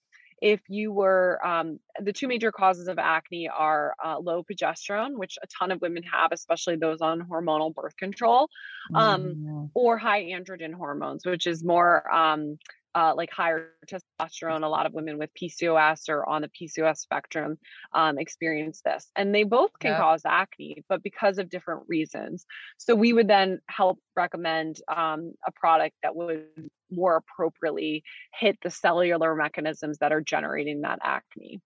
[0.42, 5.38] if you were um, the two major causes of acne are uh, low progesterone which
[5.42, 8.48] a ton of women have especially those on hormonal birth control
[8.94, 9.64] um, mm-hmm.
[9.74, 12.58] or high androgen hormones which is more um,
[12.94, 14.62] uh, like higher testosterone.
[14.62, 17.58] A lot of women with PCOS or on the PCOS spectrum
[17.92, 19.98] um, experience this, and they both can yeah.
[19.98, 22.46] cause acne, but because of different reasons.
[22.78, 26.44] So we would then help recommend um, a product that would
[26.90, 28.04] more appropriately
[28.38, 31.60] hit the cellular mechanisms that are generating that acne.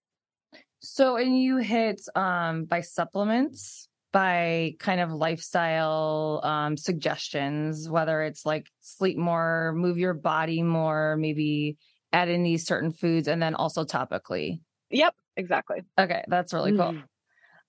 [0.81, 8.47] So, and you hit um, by supplements by kind of lifestyle um, suggestions, whether it's
[8.47, 11.77] like sleep more, move your body more, maybe
[12.13, 14.61] add in these certain foods, and then also topically.
[14.91, 15.83] Yep, exactly.
[15.99, 16.95] Okay, that's really cool.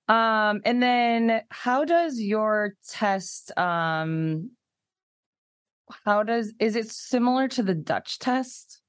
[0.10, 0.14] Mm.
[0.14, 4.52] Um, and then how does your test um
[6.06, 8.82] how does is it similar to the Dutch test?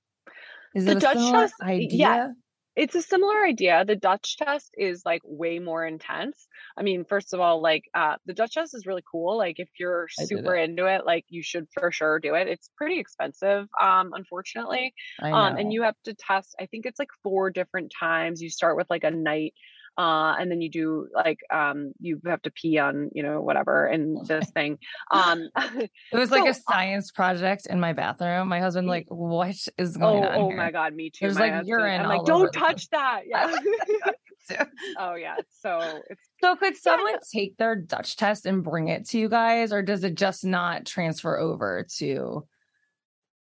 [0.75, 1.89] Is the it a Dutch test idea?
[1.91, 2.29] Yeah
[2.77, 3.85] it's a similar idea.
[3.85, 6.47] The Dutch test is like way more intense.
[6.77, 9.37] I mean, first of all, like uh, the Dutch test is really cool.
[9.37, 10.71] Like if you're super it.
[10.71, 12.49] into it, like you should for sure do it.
[12.49, 14.95] It's pretty expensive, um, unfortunately.
[15.21, 16.55] Um, and you have to test.
[16.61, 18.41] I think it's like four different times.
[18.41, 19.55] You start with like a night
[20.01, 23.87] uh, and then you do like um, you have to pee on you know whatever
[23.87, 24.79] in this thing.
[25.11, 28.49] Um, it was like so, a uh science project in my bathroom.
[28.49, 30.35] My husband like, what is going oh, on?
[30.37, 30.57] Oh here?
[30.57, 31.27] my god, me too.
[31.27, 31.69] There's like husband.
[31.69, 32.01] urine.
[32.01, 33.23] I'm like, don't touch that.
[33.27, 33.55] Yeah.
[34.99, 35.37] oh yeah.
[35.51, 37.41] So it's so could someone yeah.
[37.41, 40.87] take their Dutch test and bring it to you guys, or does it just not
[40.87, 42.47] transfer over to?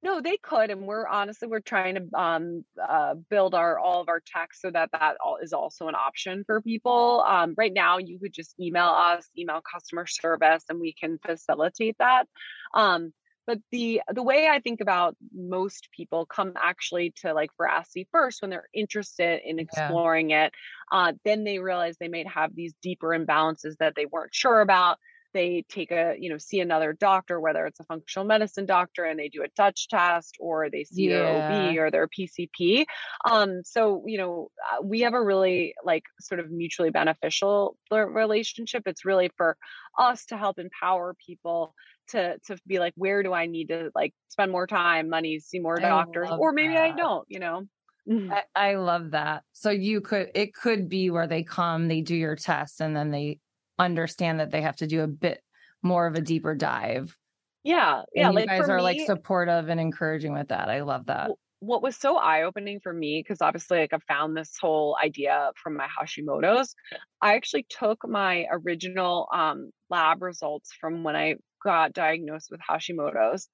[0.01, 4.09] No, they could, and we're honestly we're trying to um, uh, build our all of
[4.09, 7.25] our tech so that that all is also an option for people.
[7.27, 11.97] Um, right now, you could just email us, email customer service, and we can facilitate
[11.99, 12.29] that.
[12.75, 13.13] Um,
[13.49, 18.41] but the the way I think about most people come actually to like veracity first
[18.41, 20.45] when they're interested in exploring yeah.
[20.45, 20.53] it.
[20.93, 24.99] Uh, then they realize they might have these deeper imbalances that they weren't sure about
[25.35, 29.19] they take a you know see another doctor whether it's a functional medicine doctor and
[29.19, 31.19] they do a Dutch test or they see yeah.
[31.19, 32.85] their ob or their pcp
[33.29, 38.83] um so you know uh, we have a really like sort of mutually beneficial relationship
[38.87, 39.57] it's really for
[39.99, 41.75] us to help empower people
[42.09, 45.59] to to be like where do i need to like spend more time money see
[45.59, 46.83] more doctors or maybe that.
[46.83, 47.65] i don't you know
[48.11, 49.43] I, I, love that.
[49.53, 53.11] So you could it could be where they come, they do your test, and then
[53.11, 53.39] they
[53.79, 55.43] understand that they have to do a bit
[55.83, 57.17] more of a deeper dive.
[57.65, 58.03] Yeah.
[58.15, 58.29] Yeah.
[58.29, 60.69] And you like guys are me, like supportive and encouraging with that.
[60.69, 61.31] I love that.
[61.61, 65.51] What was so eye opening for me, because obviously, like, I found this whole idea
[65.61, 66.75] from my Hashimoto's.
[67.21, 73.49] I actually took my original um, lab results from when I got diagnosed with Hashimoto's.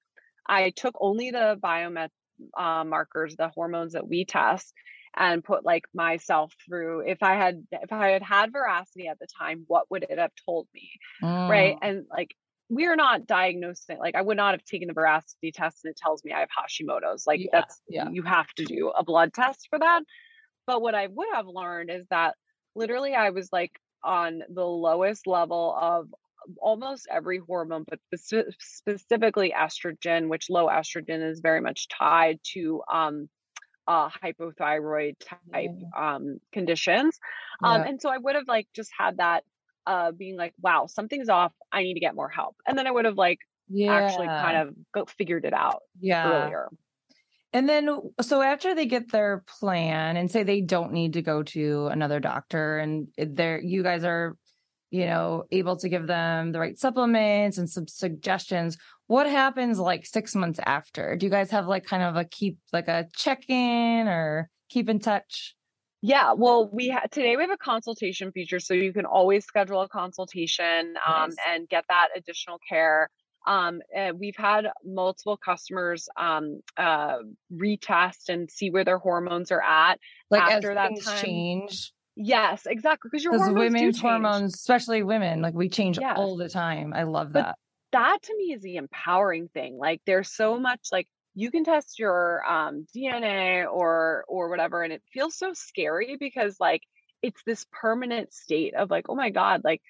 [0.47, 2.09] I took only the biomet
[2.55, 4.71] uh, markers, the hormones that we test,
[5.17, 9.27] and put like myself through if i had if i had had veracity at the
[9.39, 10.89] time what would it have told me
[11.21, 11.49] mm.
[11.49, 12.35] right and like
[12.69, 15.97] we are not diagnosing like i would not have taken the veracity test and it
[15.97, 18.09] tells me i have hashimoto's like yeah, that's yeah.
[18.09, 20.01] you have to do a blood test for that
[20.67, 22.35] but what i would have learned is that
[22.75, 23.71] literally i was like
[24.03, 26.07] on the lowest level of
[26.59, 27.99] almost every hormone but
[28.59, 33.27] specifically estrogen which low estrogen is very much tied to um
[33.87, 35.15] uh, hypothyroid
[35.51, 37.19] type um, conditions.
[37.63, 37.87] Um, yeah.
[37.89, 39.43] And so I would have like just had that
[39.85, 41.53] uh, being like, wow, something's off.
[41.71, 42.55] I need to get more help.
[42.67, 43.93] And then I would have like yeah.
[43.93, 46.27] actually kind of go, figured it out yeah.
[46.27, 46.69] earlier.
[47.53, 51.41] And then, so after they get their plan and say they don't need to go
[51.43, 54.35] to another doctor, and they're you guys are
[54.95, 58.77] you know, able to give them the right supplements and some suggestions.
[59.07, 61.17] What happens like six months after?
[61.17, 64.87] Do you guys have like kind of a keep like a check in or keep
[64.87, 65.53] in touch?
[66.01, 69.81] Yeah, well, we ha- today we have a consultation feature, so you can always schedule
[69.81, 71.35] a consultation um, nice.
[71.45, 73.09] and get that additional care.
[73.45, 73.81] Um,
[74.15, 77.17] we've had multiple customers um, uh,
[77.53, 79.99] retest and see where their hormones are at
[80.31, 81.23] like after that time.
[81.23, 83.09] change Yes, exactly.
[83.11, 86.93] Because your hormones women's hormones, especially women, like we change all the time.
[86.93, 87.55] I love but that.
[87.91, 89.77] That to me is the empowering thing.
[89.77, 94.93] Like there's so much like you can test your um, DNA or or whatever, and
[94.93, 96.81] it feels so scary because like
[97.21, 99.81] it's this permanent state of like, oh my god, like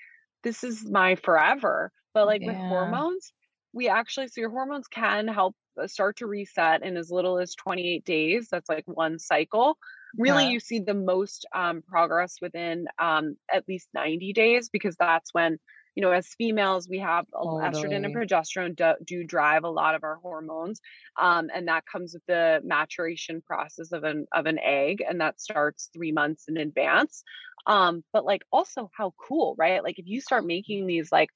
[0.44, 1.92] this is my forever.
[2.14, 2.48] But like yeah.
[2.48, 3.34] with hormones,
[3.72, 7.54] we actually so your hormones can help uh, start to reset in as little as
[7.54, 8.48] 28 days.
[8.50, 9.78] That's like one cycle
[10.18, 15.34] really you see the most um, progress within um, at least 90 days because that's
[15.34, 15.60] when
[15.96, 17.64] you know as females we have totally.
[17.64, 20.82] estrogen and progesterone do, do, drive a lot of our hormones
[21.20, 25.40] um, and that comes with the maturation process of an of an egg and that
[25.40, 27.24] starts three months in advance
[27.68, 31.30] um, but like also how cool right like if you start making these like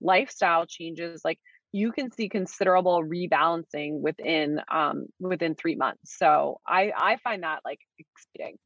[0.00, 1.38] lifestyle changes like
[1.76, 7.60] you can see considerable rebalancing within um within three months so i i find that
[7.64, 8.56] like exciting.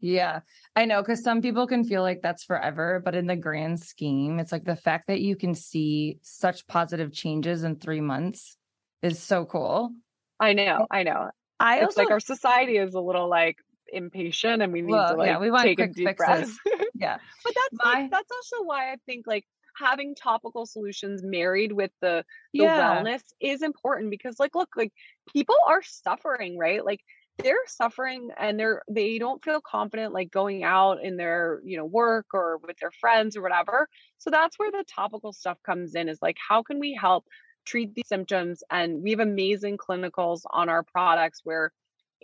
[0.00, 0.40] Yeah
[0.76, 4.38] i know because some people can feel like that's forever but in the grand scheme
[4.38, 8.58] it's like the fact that you can see such positive changes in three months
[9.02, 9.90] is so cool.
[10.38, 11.30] I know i know.
[11.58, 13.56] I it's also like our society is a little like
[13.90, 16.16] impatient and we need well, to like yeah, we want take a deep fixes.
[16.16, 16.50] breath.
[16.94, 18.00] Yeah but that's My...
[18.02, 19.44] like, that's also why i think like
[19.76, 23.02] having topical solutions married with the, the yeah.
[23.02, 24.92] wellness is important because like look like
[25.32, 26.84] people are suffering right?
[26.84, 27.00] Like
[27.38, 31.84] they're suffering and they're they don't feel confident like going out in their you know
[31.84, 33.88] work or with their friends or whatever.
[34.18, 37.24] So that's where the topical stuff comes in is like how can we help
[37.64, 38.62] treat these symptoms?
[38.70, 41.72] And we have amazing clinicals on our products where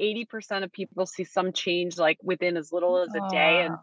[0.01, 3.77] 80% of people see some change like within as little as a day and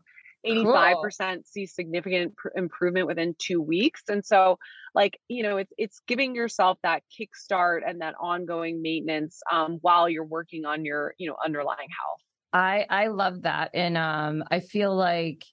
[0.47, 1.38] 85% cool.
[1.45, 4.03] see significant pr- improvement within two weeks.
[4.07, 4.57] And so,
[4.95, 10.10] like, you know, it's, it's giving yourself that kickstart and that ongoing maintenance um, while
[10.10, 12.21] you're working on your, you know, underlying health.
[12.53, 13.71] I, I love that.
[13.73, 15.43] And um, I feel like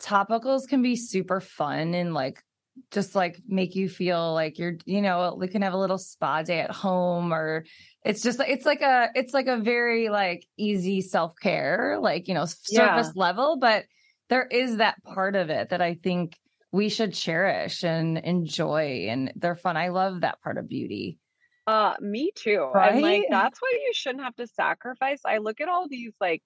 [0.00, 2.42] topicals can be super fun and like
[2.90, 6.42] just like make you feel like you're you know we can have a little spa
[6.42, 7.64] day at home or
[8.04, 12.34] it's just like it's like a it's like a very like easy self-care like you
[12.34, 13.12] know surface yeah.
[13.14, 13.84] level but
[14.28, 16.36] there is that part of it that I think
[16.72, 19.76] we should cherish and enjoy and they're fun.
[19.76, 21.18] I love that part of beauty.
[21.66, 22.70] Uh me too.
[22.72, 22.94] Right?
[22.94, 25.20] And like that's why you shouldn't have to sacrifice.
[25.24, 26.42] I look at all these like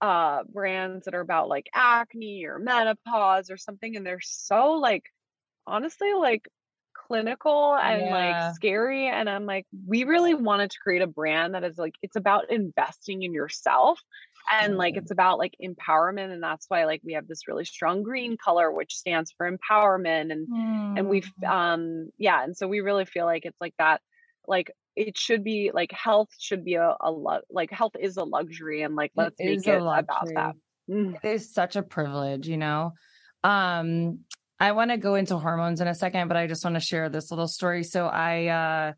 [0.00, 5.04] uh brands that are about like acne or menopause or something and they're so like
[5.66, 6.48] honestly like
[6.94, 8.10] clinical and Yeah.
[8.10, 9.08] like scary.
[9.08, 12.50] And I'm like, we really wanted to create a brand that is like, it's about
[12.50, 14.00] investing in yourself
[14.50, 16.32] and like it's about like empowerment.
[16.32, 20.32] And that's why like we have this really strong green color, which stands for empowerment.
[20.32, 20.48] And
[20.96, 21.48] and we've Mm.
[21.50, 24.00] um yeah and so we really feel like it's like that
[24.46, 27.10] like it should be like health should be a, a
[27.50, 30.54] like health is a luxury and like let's make is a it about that.
[30.88, 32.92] Mm, It is such a privilege, you know.
[33.42, 34.20] Um,
[34.60, 37.08] I want to go into hormones in a second, but I just want to share
[37.08, 37.82] this little story.
[37.82, 38.92] So I uh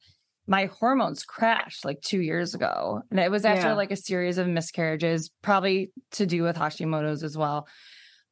[0.47, 3.03] my hormones crashed like two years ago.
[3.11, 3.75] And it was after Yeah.
[3.75, 7.67] like a series of miscarriages, probably to do with Hashimoto's as well.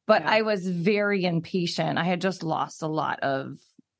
[0.07, 0.31] But Yeah.
[0.31, 1.97] I was very impatient.
[1.97, 3.57] I had just lost a lot of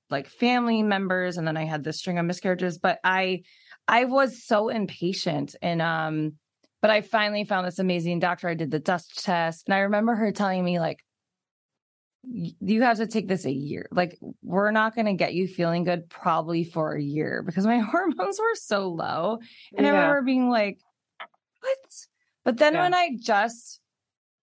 [0.10, 3.42] like family members and then I had this string of miscarriages, but I
[3.88, 6.34] I was so impatient and um
[6.82, 8.48] but I finally found this amazing doctor.
[8.48, 11.05] I did the Dutch test and I remember her telling me like "Y-
[12.28, 13.88] you have to take this a year.
[13.92, 17.80] Like we're not going to get you feeling good probably for a year because my
[17.92, 19.40] hormones were so low.
[19.78, 20.80] And I remember being like,
[21.62, 21.78] what?
[22.44, 22.84] But then Yeah.
[22.84, 23.80] when I just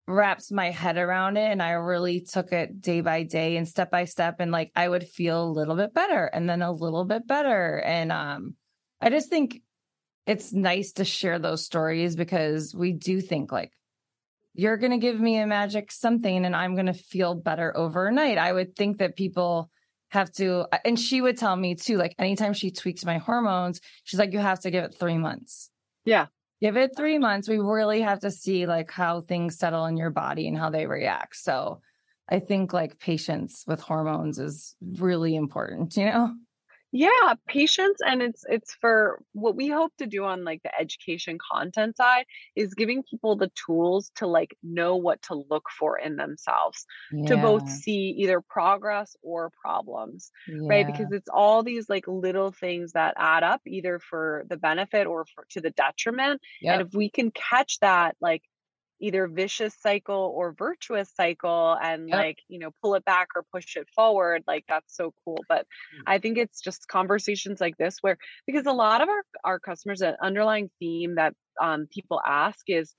[0.08, 3.90] wrapped my head around it and I really took it day by day and step
[3.90, 7.04] by step and like I would feel a little bit better and then a little
[7.04, 7.78] bit better.
[7.78, 8.56] And um
[9.00, 9.62] I just think
[10.26, 13.72] it's nice to share those stories because we do think like
[14.54, 18.38] you're going to give me a magic something and I'm going to feel better overnight.
[18.38, 19.70] I would think that people
[20.10, 24.20] have to and she would tell me too like anytime she tweaks my hormones, she's
[24.20, 25.70] like you have to give it 3 months
[26.04, 26.26] yeah
[26.62, 27.48] give it three months.
[27.48, 30.86] We really have to see like how things settle in your body and how they
[30.86, 31.36] react.
[31.36, 31.80] So
[32.28, 36.32] I think like patience with hormones is really important, you know?
[36.92, 41.38] Yeah patience and it's it's for what we hope to do on like the education
[41.52, 42.24] content side
[42.54, 46.84] is giving people the tools to like know what to look for in themselves
[47.26, 50.30] to both see either progress or problems
[50.68, 50.86] right?
[50.86, 55.24] Because it's all these like little things that add up either for the benefit or
[55.34, 56.74] for to the detriment yeah.
[56.74, 58.42] and if we can catch that like
[59.02, 62.16] either vicious cycle or virtuous cycle and Yep.
[62.16, 65.66] like you know pull it back or push it forward like that's so cool but
[65.92, 66.06] Mm.
[66.06, 70.02] i think it's just conversations like this where because a lot of our our customers
[70.02, 72.94] an underlying theme that um people ask is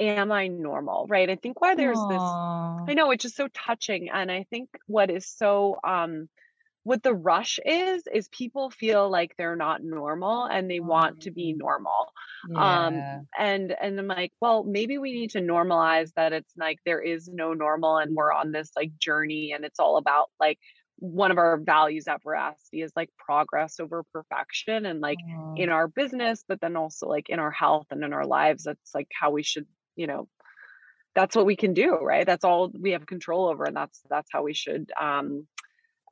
[0.00, 2.36] am i normal right i think why there's this
[2.88, 4.10] I know it's just so touching.
[4.10, 6.28] And I think what is so um
[6.84, 11.30] what the rush is is people feel like they're not normal and they want to
[11.30, 11.58] be Mm.
[11.58, 12.12] normal.
[12.42, 12.82] Yeah.
[12.86, 13.04] Um
[13.38, 17.28] and and I'm like, well, maybe we need to normalize that it's like there is
[17.28, 20.58] no normal and we're on this like journey and it's all about like
[20.96, 25.20] one of our values at Veracity is like progress over perfection and like
[25.56, 28.64] in our business, but then also like in our health and in our lives.
[28.64, 29.66] That's like how we should,
[29.96, 30.28] you know,
[31.14, 32.26] that's what we can do, right?
[32.26, 35.46] That's all we have control over, and that's that's how we should, um,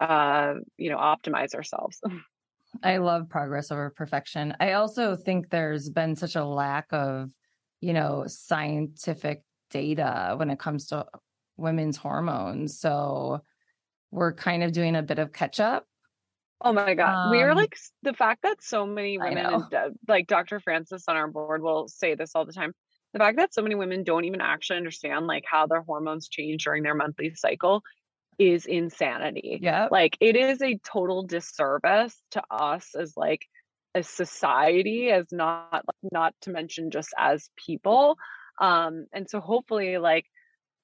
[0.01, 2.01] uh, you know, optimize ourselves.
[2.82, 4.55] I love progress over perfection.
[4.61, 7.30] I also think there's been such a lack of,
[7.80, 11.07] you know, scientific data when it comes to
[11.57, 12.78] women's hormones.
[12.78, 13.42] So
[14.11, 15.86] we're kind of doing a bit of catch up.
[16.62, 17.30] Oh my God.
[17.30, 20.61] we are Um, like the fact that so many women, and uh, like Dr.
[20.61, 22.72] Francis on our board will say this all the time.
[23.12, 26.64] The fact that so many women don't even actually understand like how their hormones change
[26.64, 27.82] during their monthly cycle
[28.41, 29.59] is insanity.
[29.61, 29.88] Yeah.
[29.91, 33.47] Like it is a total disservice to us as like
[33.95, 38.16] a society, as not not to mention just as people.
[38.61, 40.24] Um, and so hopefully like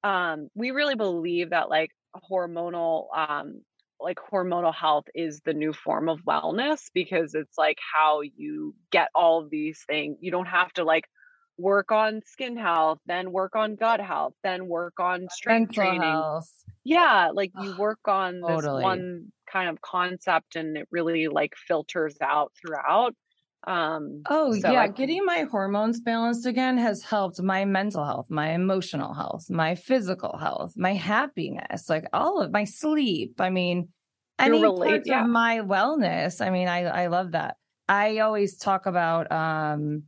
[0.05, 1.91] um we really believe that like
[2.31, 3.63] hormonal um
[3.99, 9.09] like hormonal health is the new form of wellness because it's like how you get
[9.15, 11.05] all of these things you don't have to like
[11.59, 16.03] work on skin health then work on gut health then work on strength Mental training
[16.03, 16.51] health.
[16.85, 18.83] yeah like you work on this Totally.
[18.83, 23.15] one kind of concept and it really like filters out throughout
[23.67, 24.83] um Oh, so yeah.
[24.83, 29.75] I- Getting my hormones balanced again has helped my mental health, my emotional health, my
[29.75, 33.41] physical health, my happiness, like all of my sleep.
[33.41, 33.89] I mean,
[34.39, 35.25] any relate- parts yeah.
[35.25, 36.41] of my wellness.
[36.45, 37.57] I mean, I, I love that.
[37.89, 40.05] I always talk about, um,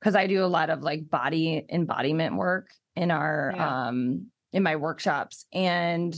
[0.00, 3.88] because I do a lot of like body embodiment work in our, Yeah.
[3.88, 5.46] um, in my workshops.
[5.52, 6.14] And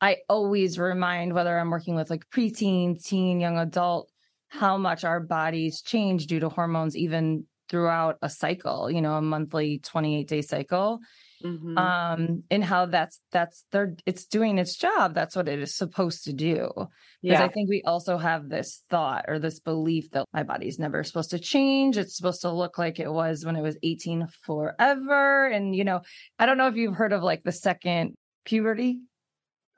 [0.00, 4.10] I always remind whether I'm working with like preteen, teen, young adult,
[4.48, 9.22] how much our bodies change due to hormones even throughout a cycle you know a
[9.22, 10.98] monthly 28 day cycle
[11.42, 11.78] mhm.
[11.78, 16.24] um and how that's that's their it's doing its job that's what it is supposed
[16.24, 16.88] to do because
[17.22, 21.02] yeah i think we also have this thought or this belief that my body's never
[21.02, 25.46] supposed to change it's supposed to look like it was when it was 18 forever
[25.46, 26.00] and you know
[26.38, 28.14] i don't know if you've heard of like the second
[28.44, 29.00] puberty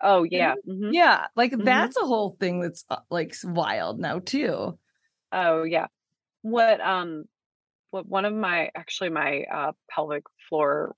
[0.02, 0.54] Oh yeah.
[0.68, 0.90] Mm-hmm.
[0.92, 1.26] Yeah.
[1.36, 1.64] Like mm-hmm.
[1.64, 4.78] that's a whole thing that's uh, like wild now too.
[5.30, 5.86] Oh yeah.
[6.42, 7.24] What um
[7.90, 10.96] what one of my actually my uh pelvic floor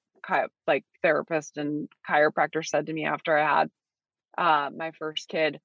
[0.67, 3.71] like therapist and chiropractor said to me after I had
[4.37, 5.61] uh my first kid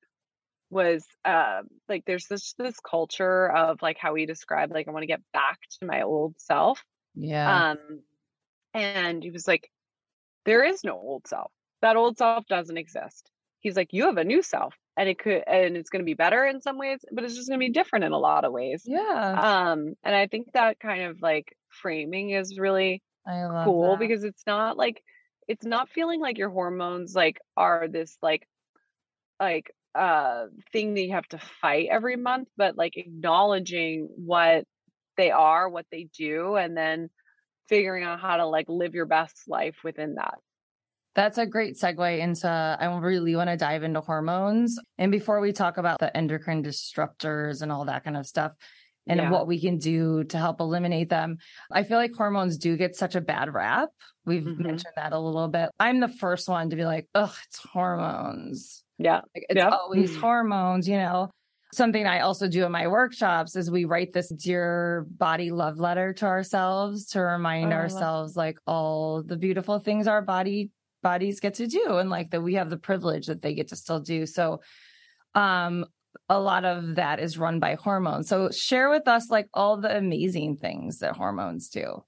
[0.70, 5.03] was uh like there's this this culture of like how we describe like I want
[5.03, 6.84] to get back to my old self.
[7.16, 7.72] Yeah.
[7.72, 8.01] Um
[8.74, 9.70] and he was like
[10.45, 11.51] there is no old self.
[11.82, 13.32] That old self doesn't exist.
[13.60, 16.14] He's like you have a new self and it could and it's going to be
[16.14, 18.53] better in some ways but it's just going to be different in a lot of
[18.53, 18.84] ways.
[18.86, 19.70] Yeah.
[19.72, 23.01] Um and I think that kind of like framing is really
[23.63, 23.99] cool that.
[23.99, 25.03] because it's not like
[25.47, 28.47] it's not feeling like your hormones like are this like
[29.39, 34.65] like uh thing that you have to fight every month but like acknowledging what
[35.17, 37.09] they are what they do and then
[37.67, 40.39] figuring out how to like live your best life within that
[41.15, 44.77] that's a great segue into I really want to dive into hormones.
[44.97, 48.53] And before we talk about the endocrine disruptors and all that kind of stuff
[49.08, 49.30] and yeah.
[49.30, 51.38] what we can do to help eliminate them,
[51.72, 53.89] I feel like hormones do get such a bad rap.
[54.26, 54.62] We've mm-hmm.
[54.62, 55.70] mentioned that a little bit.
[55.80, 59.22] I'm the first one to be like, "Ugh, it's hormones." Yeah.
[59.34, 59.70] Like, it's yeah.
[59.70, 60.20] always mm-hmm.
[60.20, 61.32] hormones, you know.
[61.72, 66.14] Something I also do in my workshops is we write this dear body love letter
[66.14, 70.72] to ourselves to remind oh, ourselves like all the beautiful things our body
[71.04, 73.76] bodies get to do and like that we have the privilege that they get to
[73.76, 74.26] still do.
[74.26, 74.62] So
[75.36, 75.86] um
[76.30, 78.27] a lot of that is run by hormones.
[78.27, 82.03] So share with us like all the amazing things that hormones do.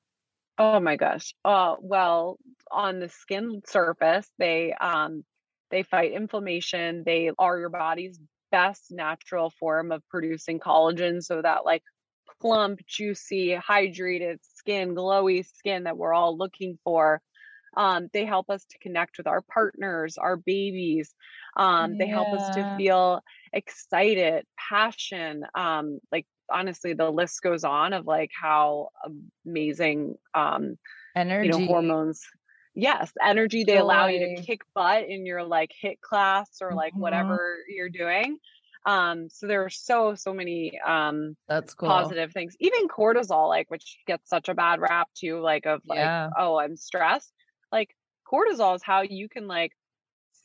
[0.58, 1.34] Oh my gosh.
[1.44, 2.38] Uh well,
[2.72, 5.24] on the skin surface, they um
[5.70, 7.04] they fight inflammation.
[7.06, 8.20] They are your body's
[8.52, 11.84] best natural form of producing collagen so that like
[12.42, 17.22] plump, juicy, hydrated skin, glowy skin that we're all looking for.
[17.78, 21.16] Um, they help us to connect with our partners, our babies.
[21.56, 21.98] Um, yeah.
[22.00, 23.22] They help us to feel
[23.54, 25.46] excited, passion.
[25.56, 28.90] Um, like honestly, the list goes on of like how
[29.46, 30.78] amazing um,
[31.16, 32.22] energy, you know, hormones
[32.74, 33.82] yes energy they Joy.
[33.82, 37.02] allow you to kick butt in your like HIIT class or like mm-hmm.
[37.02, 38.38] whatever you're doing
[38.86, 41.90] um so there are so so many um that's cool.
[41.90, 45.98] positive things even cortisol like which gets such a bad rap too like of like
[45.98, 46.30] yeah.
[46.38, 47.32] oh i'm stressed
[47.72, 47.90] like
[48.32, 49.74] cortisol is how you can like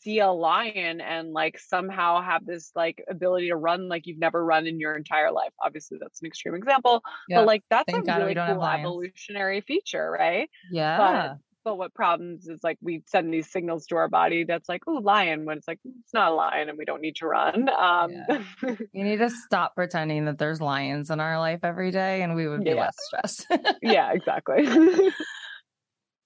[0.06, 4.44] see a lion and like somehow have this like ability to run like you've never
[4.44, 8.06] run in your entire life obviously that's an extreme example but like that's Thank a
[8.06, 13.34] God really cool evolutionary feature right yeah but but what problems is like we send
[13.34, 16.34] these signals to our body that's like, oh, lion, when it's like, it's not a
[16.36, 17.68] lion and we don't need to run.
[17.68, 18.40] Um, yeah.
[18.92, 22.46] you need to stop pretending that there's lions in our life every day and we
[22.46, 22.82] would be yeah.
[22.82, 23.48] less stressed.
[23.82, 24.64] yeah, exactly.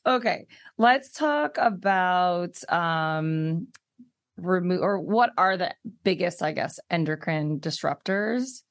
[0.07, 0.47] okay.
[0.79, 3.69] Let's talk about um
[4.37, 5.75] remove or what are the
[6.05, 8.63] biggest, I guess, endocrine disruptors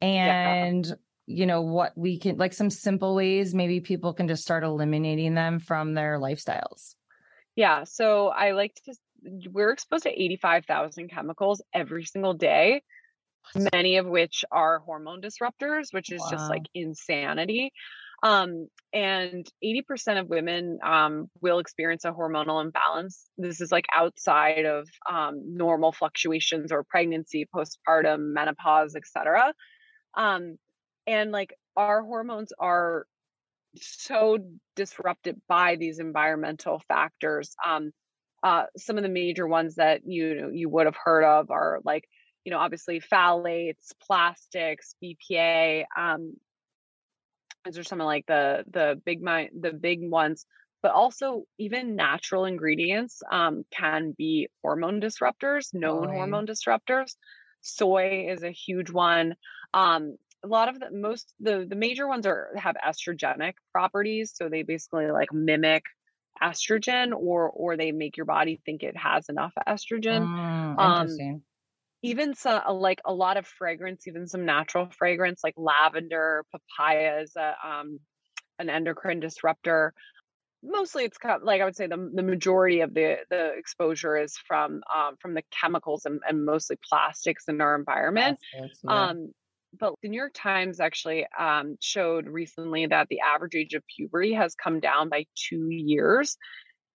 [0.00, 0.94] and yeah
[1.26, 5.34] you know what we can like some simple ways maybe people can just start eliminating
[5.34, 6.94] them from their lifestyles
[7.56, 8.94] yeah so i like to
[9.50, 12.82] we're exposed to 85,000 chemicals every single day
[13.72, 16.30] many of which are hormone disruptors which is wow.
[16.30, 17.72] just like insanity
[18.22, 23.26] um, and 80% of women um, will experience a hormonal imbalance.
[23.36, 29.52] This is like outside of um, normal fluctuations or pregnancy postpartum menopause etc
[30.16, 30.56] um,
[31.06, 33.06] and like our hormones are
[33.80, 34.38] so
[34.74, 37.54] disrupted by these environmental factors.
[37.64, 37.92] Um
[38.42, 42.04] uh some of the major ones that you you would have heard of are like
[42.44, 46.34] you know obviously phthalates plastics bpa um
[47.66, 50.46] those are some of like the the big mind the big ones
[50.82, 57.16] but also even natural ingredients um, can be hormone disruptors known hormone disruptors.
[57.62, 59.34] Soy is a huge one.
[59.74, 64.48] Um, a lot of the most the the major ones are have estrogenic properties so
[64.48, 65.84] they basically like mimic
[66.42, 70.28] estrogen or or they make your body think it has enough estrogen.
[70.28, 71.24] Mm, um
[72.06, 77.32] even some like a lot of fragrance even some natural fragrance like lavender papaya is
[77.36, 77.98] a, um
[78.58, 79.92] an endocrine disruptor
[80.62, 84.16] mostly it's kind of, like I would say the the majority of the the exposure
[84.16, 88.38] is from um, from the chemicals and, and mostly plastics in our environment.
[88.52, 89.08] Plastics, yeah.
[89.08, 89.32] Um,
[89.78, 94.32] but the New York Times actually um, showed recently that the average age of puberty
[94.32, 96.36] has come down by two years.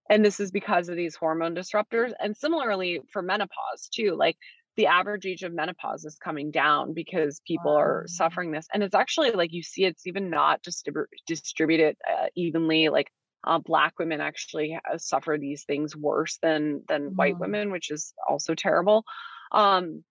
[0.09, 2.11] And this is because of these hormone disruptors.
[2.19, 4.15] And similarly for menopause, too.
[4.15, 4.35] Like
[4.81, 7.81] the average age of menopause is coming down because people wow.
[7.81, 8.67] are suffering this.
[8.73, 13.11] And it's actually like you see it's even not distrib- distributed uh, evenly, like
[13.43, 17.15] uh, black women actually suffer these things worse than than mm-hmm.
[17.15, 19.03] white women which is also terrible
[19.51, 20.03] um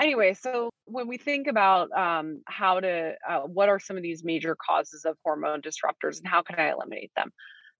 [0.00, 4.24] anyway so when we think about um, how to uh, what are some of these
[4.24, 7.30] major causes of hormone disruptors and how can i eliminate them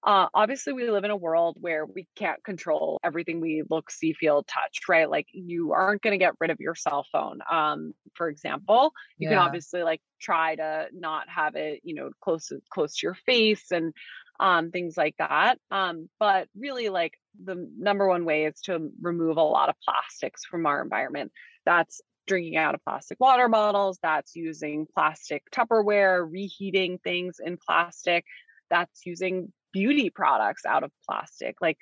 [0.03, 4.13] uh, obviously we live in a world where we can't control everything we look see
[4.13, 5.11] feel touch right?
[5.11, 7.41] Like you aren't going to get rid of your cell phone.
[7.51, 9.37] Um, for example you yeah.
[9.37, 13.15] can obviously like try to not have it you know close to close to your
[13.27, 13.93] face and
[14.39, 15.59] um, things like that.
[15.71, 17.13] Um, but really like
[17.45, 21.31] the number one way is to remove a lot of plastics from our environment.
[21.67, 28.25] That's drinking out of plastic water bottles that's using plastic tupperware reheating things in plastic
[28.71, 31.57] that's using beauty products out of plastic.
[31.61, 31.79] Like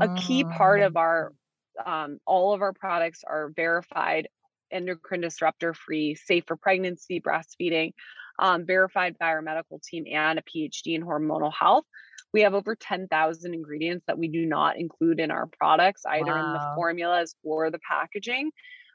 [0.00, 1.32] a key part of our
[1.78, 1.90] oh.
[1.90, 4.28] um, all of our products are verified
[4.70, 7.92] endocrine disruptor free, safe for pregnancy, breastfeeding,
[8.38, 11.84] um, verified by our medical team and a PhD in hormonal health.
[12.32, 16.46] We have over 10,000 ingredients that we do not include in our products, either wow.
[16.46, 18.50] in the formulas or the packaging.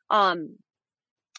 [0.09, 0.57] Um,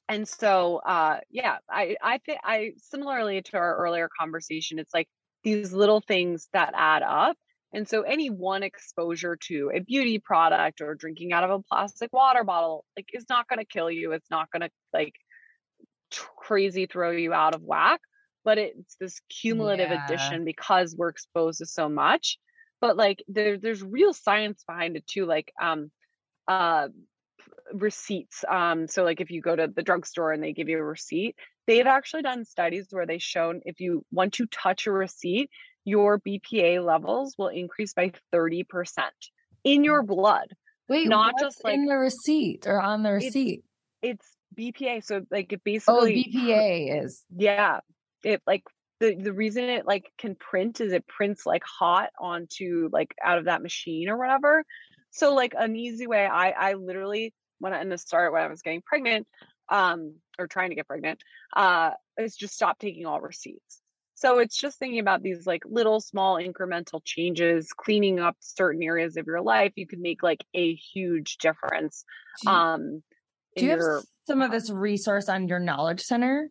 [0.08, 5.08] and so, uh, yeah, I, I think I similarly to our earlier conversation, it's like
[5.44, 7.36] these little things that add up.
[7.72, 12.12] And so any one exposure to a beauty product or drinking out of a plastic
[12.12, 14.12] water bottle like is not going to kill you.
[14.12, 15.14] It's not going to like
[16.36, 18.00] crazy throw you out of whack,
[18.44, 20.04] but it's this cumulative yeah.
[20.04, 22.38] addition because we're exposed to so much.
[22.80, 25.90] But like there there's real science behind it too like um
[26.46, 26.88] uh
[27.72, 30.84] receipts um so like if you go to the drugstore and they give you a
[30.84, 31.34] receipt
[31.66, 35.50] they've actually done studies where they've shown if you want to touch a receipt,
[35.84, 38.64] your BPA levels will increase by 30%
[39.64, 40.48] in your blood.
[40.88, 43.64] Wait, not just like in the receipt or on the receipt.
[44.02, 44.26] It's,
[44.56, 45.04] it's BPA.
[45.04, 47.24] So like it oh, basically Oh, BPA is.
[47.34, 47.80] Yeah.
[48.22, 48.64] It like
[49.00, 53.38] the the reason it like can print is it prints like hot onto like out
[53.38, 54.64] of that machine or whatever.
[55.14, 58.48] So like an easy way I I literally when I in the start when I
[58.48, 59.26] was getting pregnant,
[59.68, 61.20] um, or trying to get pregnant,
[61.56, 63.80] uh, is just stop taking all receipts.
[64.16, 69.16] So it's just thinking about these like little small incremental changes, cleaning up certain areas
[69.16, 69.72] of your life.
[69.76, 72.04] You can make like a huge difference.
[72.46, 73.02] Um,
[73.56, 76.50] do you your, have some of this resource on your knowledge center?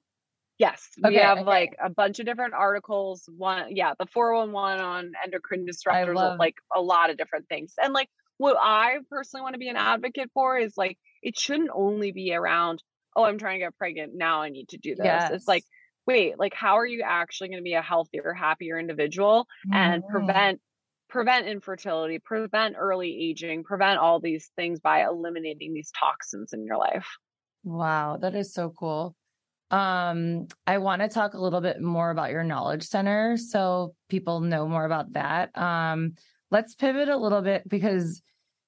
[0.57, 1.45] Yes, we have okay.
[1.45, 3.27] like a bunch of different articles.
[3.35, 7.73] One, yeah, the 411 on endocrine disruptors, love- like a lot of different things.
[7.81, 8.09] And like
[8.43, 12.33] what I personally want to be an advocate for is like it shouldn't only be
[12.33, 12.83] around
[13.15, 14.13] oh, I'm trying to get pregnant.
[14.15, 15.05] Now I need to do this.
[15.05, 15.31] Yes.
[15.31, 15.63] It's like,
[16.07, 19.75] wait, like how are you actually going to be a healthier, happier individual mm-hmm.
[19.75, 20.59] and prevent
[21.09, 26.77] prevent infertility, prevent early aging, prevent all these things by eliminating these toxins in your
[26.77, 27.07] life.
[27.63, 29.15] Wow, that is so cool.
[29.69, 34.39] Um, I want to talk a little bit more about your knowledge center so people
[34.39, 35.55] know more about that.
[35.55, 36.15] Um,
[36.53, 38.21] let's pivot a little bit because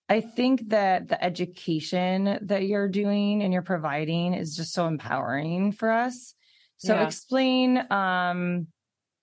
[0.08, 5.72] I think that the education that you're doing and you're providing is just so empowering
[5.72, 6.36] for us.
[6.78, 7.06] So yeah.
[7.06, 8.68] explain um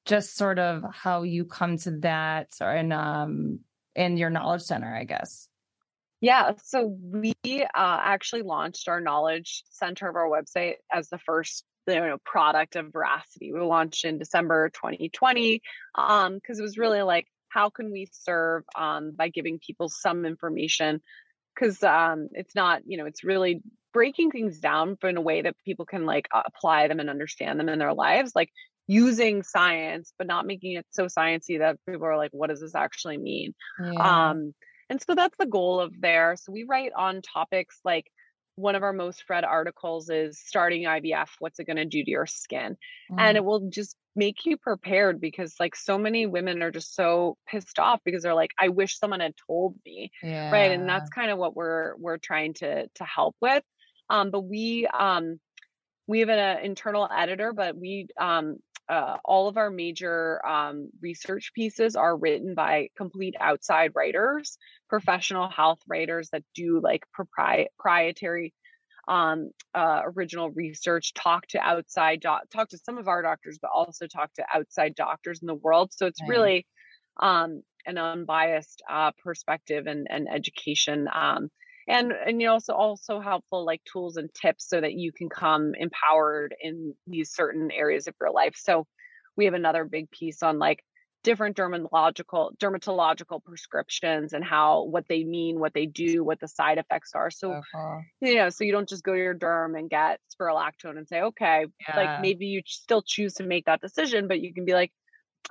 [0.05, 3.61] just sort of how you come to that or in um
[3.95, 5.49] in your knowledge center, I guess.
[6.21, 11.65] Yeah, so we uh, actually launched our knowledge center of our website as the first
[11.87, 13.53] you know product of veracity.
[13.53, 15.61] We launched in December 2020
[15.95, 20.25] um because it was really like how can we serve um, by giving people some
[20.25, 21.01] information?
[21.55, 25.57] Because um, it's not you know it's really breaking things down in a way that
[25.65, 28.49] people can like apply them and understand them in their lives like
[28.87, 32.75] using science but not making it so sciencey that people are like what does this
[32.75, 33.55] actually mean?
[33.81, 34.31] Yeah.
[34.31, 34.55] um
[34.93, 36.37] and so that's the goal of there.
[36.37, 38.13] So we write on topics like
[38.57, 42.11] one of our most read articles is starting IVF what's it going to do to
[42.11, 42.77] your skin
[43.11, 43.17] mm.
[43.19, 47.37] and it will just make you prepared because like so many women are just so
[47.47, 50.51] pissed off because they're like i wish someone had told me yeah.
[50.51, 53.63] right and that's kind of what we're we're trying to to help with
[54.11, 55.41] um but we um
[56.07, 58.57] we have an internal editor but we um
[58.89, 65.49] uh, all of our major um, research pieces are written by complete outside writers professional
[65.49, 68.53] health writers that do like proprietary
[69.09, 73.71] um, uh, original research, talk to outside doc, talk to some of our doctors, but
[73.75, 75.93] also talk to outside doctors in the world.
[75.93, 76.31] So it's right.
[76.31, 76.67] really
[77.21, 81.09] um, an unbiased uh, perspective and, and education.
[81.13, 81.51] Um,
[81.89, 85.29] and and you know also also helpful like tools and tips so that you can
[85.29, 88.55] come empowered in these certain areas of your life.
[88.57, 88.87] So
[89.37, 90.83] we have another big piece on like
[91.23, 96.79] different dermatological dermatological prescriptions and how what they mean, what they do, what the side
[96.79, 97.31] effects are.
[97.31, 97.99] So uh-huh.
[98.21, 101.21] you know, so you don't just go to your derm and get spironolactone and say,
[101.23, 101.97] okay, yeah.
[101.97, 104.93] like maybe you still choose to make that decision, but you can be like,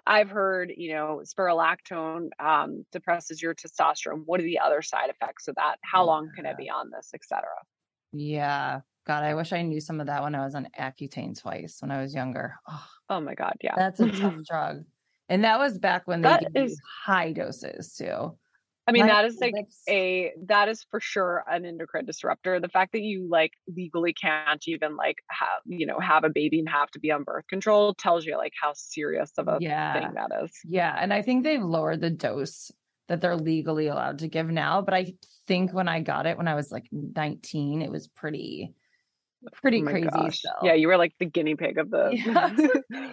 [0.06, 4.24] I've heard, you know, spironolactone um, depresses your testosterone.
[4.26, 5.78] What are the other side effects of that?
[5.82, 7.44] How long can I be on this, etc.
[8.12, 8.82] Yeah.
[9.06, 11.92] God, I wish I knew some of that when I was on Accutane twice when
[11.92, 12.56] I was younger.
[12.68, 13.56] Oh, oh my God.
[13.62, 13.74] Yeah.
[13.76, 14.84] That's a tough drug.
[15.30, 18.38] And that was back when they that is high doses too.
[18.92, 19.82] I mean, that is like lips.
[19.88, 22.60] a that is for sure an endocrine disruptor.
[22.60, 26.60] The fact that you like legally can't even like have you know have a baby
[26.60, 29.94] and have to be on birth control tells you like how serious of a yeah.
[29.94, 30.52] thing that is.
[30.66, 32.72] Yeah, and I think they've lowered the dose
[33.08, 34.82] that they're legally allowed to give now.
[34.82, 35.14] But I
[35.48, 38.74] think when I got it when I was like 19, it was pretty
[39.46, 40.40] oh pretty oh crazy.
[40.62, 42.12] Yeah, you were like the guinea pig of the.
[42.90, 43.08] Yeah,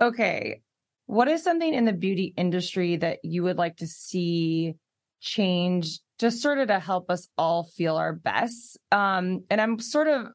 [0.00, 0.62] okay,
[1.06, 4.74] what is something in the beauty industry that you would like to see
[5.20, 8.78] change just sort of to help us all feel our best?
[8.92, 10.26] Um, and I'm sort of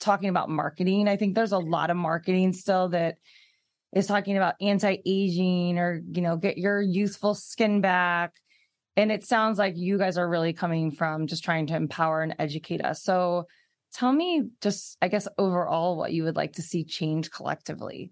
[0.00, 1.08] talking about marketing.
[1.08, 3.16] I think there's a lot of marketing still that
[3.94, 8.32] is talking about anti-aging or, you know, get your youthful skin back.
[8.96, 12.34] And it sounds like you guys are really coming from just trying to empower and
[12.38, 13.02] educate us.
[13.02, 13.46] So
[13.94, 18.10] tell me just, I guess, overall what you would like to see change collectively.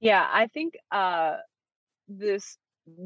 [0.00, 1.36] Yeah, I think uh
[2.08, 2.56] this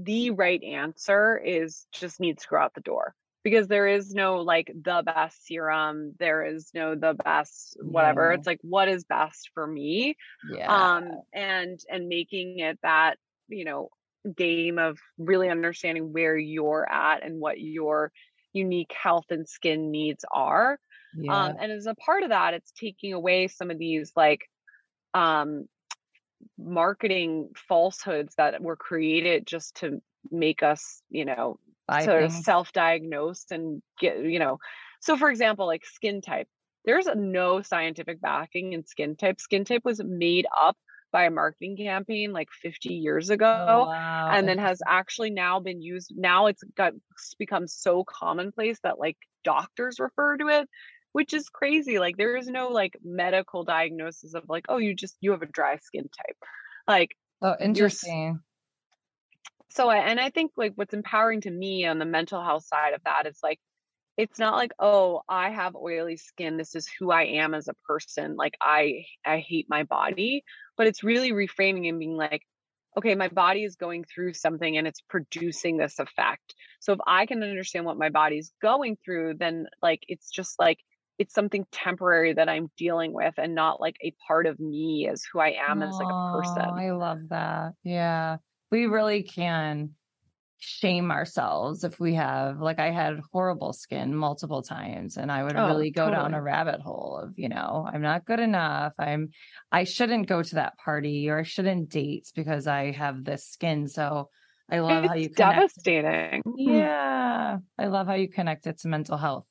[0.05, 4.40] the right answer is just needs to go out the door because there is no
[4.40, 8.38] like the best serum there is no the best whatever yeah.
[8.38, 10.16] it's like what is best for me
[10.51, 10.95] yeah.
[10.97, 13.18] um and and making it that
[13.49, 13.88] you know
[14.36, 18.12] game of really understanding where you're at and what your
[18.53, 20.78] unique health and skin needs are
[21.16, 21.47] yeah.
[21.47, 24.47] um and as a part of that it's taking away some of these like
[25.14, 25.66] um
[26.59, 32.38] marketing falsehoods that were created just to make us, you know, Buy sort things.
[32.38, 34.59] of self-diagnose and get, you know.
[35.01, 36.49] So for example, like skin type,
[36.84, 39.40] there's no scientific backing in skin type.
[39.40, 40.76] Skin type was made up
[41.12, 44.30] by a marketing campaign like 50 years oh, ago oh, wow.
[44.32, 46.95] and then has actually now been used now it's got
[47.38, 50.68] become so commonplace that like doctors refer to it
[51.12, 51.98] which is crazy.
[51.98, 55.46] Like there is no like medical diagnosis of like, oh, you just you have a
[55.46, 56.36] dry skin type.
[56.88, 58.40] Like oh, interesting.
[59.70, 63.02] So and I think like what's empowering to me on the mental health side of
[63.04, 63.58] that is like
[64.16, 67.74] it's not like oh i have oily skin this is who i am as a
[67.86, 70.44] person like i i hate my body
[70.76, 72.42] but it's really reframing and being like
[72.96, 77.24] okay my body is going through something and it's producing this effect so if i
[77.26, 80.78] can understand what my body's going through then like it's just like
[81.23, 85.23] it's something temporary that I'm dealing with and not like a part of me as
[85.33, 86.59] who I am as like a person.
[86.59, 87.75] I love that.
[87.85, 88.39] Yeah.
[88.73, 89.91] We really can
[90.59, 95.57] shame ourselves if we have like I had horrible skin multiple times and I would
[95.57, 96.23] oh, really go totally.
[96.23, 98.95] down a rabbit hole of, you know, I'm not good enough.
[98.99, 99.29] I'm
[99.70, 103.87] I shouldn't go to that party or I shouldn't date because I have this skin.
[103.87, 104.29] So
[104.68, 105.37] I love it's how you connect.
[105.37, 106.43] devastating.
[106.57, 107.59] Yeah.
[107.79, 109.47] I love how you connect it to mental health.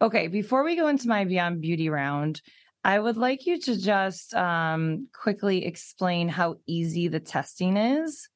[0.00, 2.40] Okay, before we go into my Beyond Beauty round,
[2.84, 8.28] I would like you to just um, quickly explain how easy the testing is.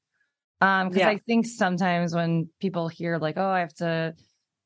[0.60, 1.08] Um, because yeah.
[1.08, 4.14] I think sometimes when people hear like, oh, I have to,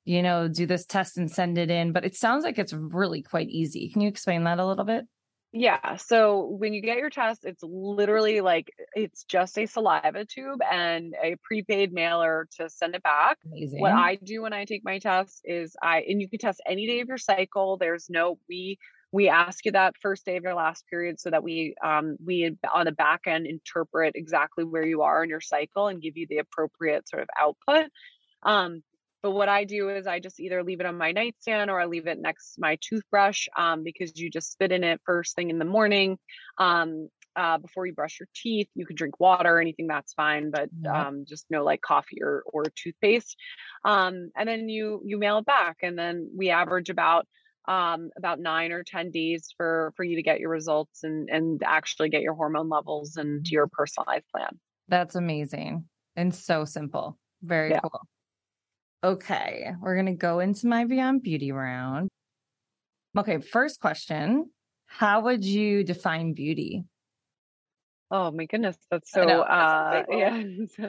[0.04, 3.22] you know, do this test and send it in, but it sounds like it's really
[3.22, 3.90] quite easy.
[3.90, 5.06] Can you explain that a little bit?
[5.58, 5.96] Yeah.
[5.96, 11.14] So when you get your test, it's literally like it's just a saliva tube and
[11.22, 13.38] a prepaid mailer to send it back.
[13.46, 13.80] Amazing.
[13.80, 16.86] What I do when I take my test is I and you can test any
[16.86, 17.78] day of your cycle.
[17.78, 18.78] There's no we
[19.12, 22.54] we ask you that first day of your last period so that we um we
[22.74, 26.26] on the back end interpret exactly where you are in your cycle and give you
[26.28, 27.86] the appropriate sort of output.
[28.42, 28.82] Um
[29.26, 31.86] but what I do is I just either leave it on my nightstand or I
[31.86, 35.58] leave it next my toothbrush um, because you just spit in it first thing in
[35.58, 36.16] the morning.
[36.58, 40.68] Um, uh, before you brush your teeth, you can drink water, anything that's fine, but
[40.88, 43.36] um, just no like coffee or or toothpaste.
[43.84, 47.26] Um, and then you you mail it back, and then we average about
[47.66, 51.64] um, about nine or ten days for for you to get your results and and
[51.66, 54.56] actually get your hormone levels and your personalized plan.
[54.86, 57.18] That's amazing and so simple.
[57.42, 57.80] Very yeah.
[57.80, 58.06] cool.
[59.06, 62.08] Okay, we're going to go into my Beyond Beauty round.
[63.16, 64.50] Okay, first question
[64.86, 66.82] How would you define beauty?
[68.10, 70.42] Oh my goodness, that's so uh yeah.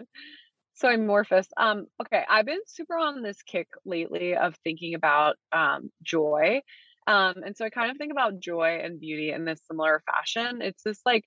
[0.74, 1.47] so amorphous.
[1.57, 6.61] Um okay, I've been super on this kick lately of thinking about um joy.
[7.05, 10.63] Um and so I kind of think about joy and beauty in this similar fashion.
[10.63, 11.26] It's this like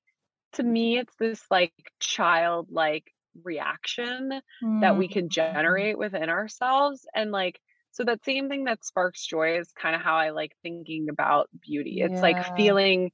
[0.54, 3.12] to me it's this like childlike
[3.44, 4.80] reaction mm.
[4.80, 5.30] that we can mm.
[5.30, 7.60] generate within ourselves and like
[7.92, 11.48] so that same thing that sparks joy is kind of how i like thinking about
[11.60, 12.20] beauty it's yeah.
[12.20, 13.10] like feeling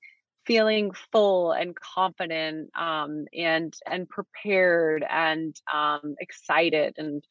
[0.46, 7.24] feeling full and confident um, and and prepared and um, excited and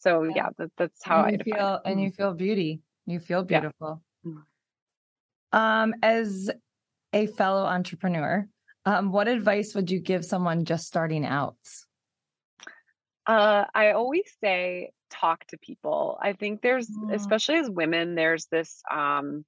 [0.00, 1.90] so yeah, that, that's how and I feel it.
[1.90, 4.32] and you feel beauty you feel beautiful yeah.
[5.54, 5.84] Mm.
[5.84, 6.50] um as
[7.12, 8.48] a fellow entrepreneur
[8.86, 11.56] um, what advice would you give someone just starting out
[13.26, 16.18] uh, I always say talk to people.
[16.20, 17.14] I think there's, mm.
[17.14, 19.44] especially as women, there's this um,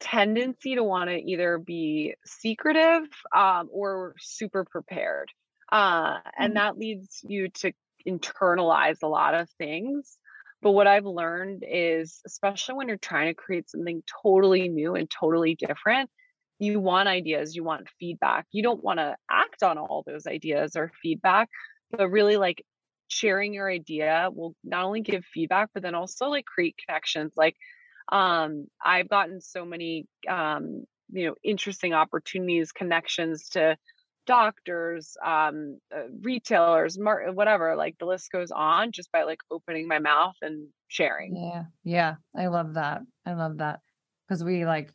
[0.00, 3.02] tendency to want to either be secretive
[3.34, 5.30] um, or super prepared.
[5.70, 6.56] Uh, and mm.
[6.56, 7.72] that leads you to
[8.06, 10.16] internalize a lot of things.
[10.62, 15.10] But what I've learned is, especially when you're trying to create something totally new and
[15.10, 16.08] totally different,
[16.58, 18.46] you want ideas, you want feedback.
[18.50, 21.48] You don't want to act on all those ideas or feedback,
[21.90, 22.64] but really like
[23.08, 27.32] sharing your idea will not only give feedback, but then also like create connections.
[27.36, 27.56] Like
[28.12, 33.76] um i've gotten so many um you know interesting opportunities connections to
[34.26, 39.86] doctors um uh, retailers mar- whatever like the list goes on just by like opening
[39.86, 43.80] my mouth and sharing yeah yeah i love that i love that
[44.26, 44.92] because we like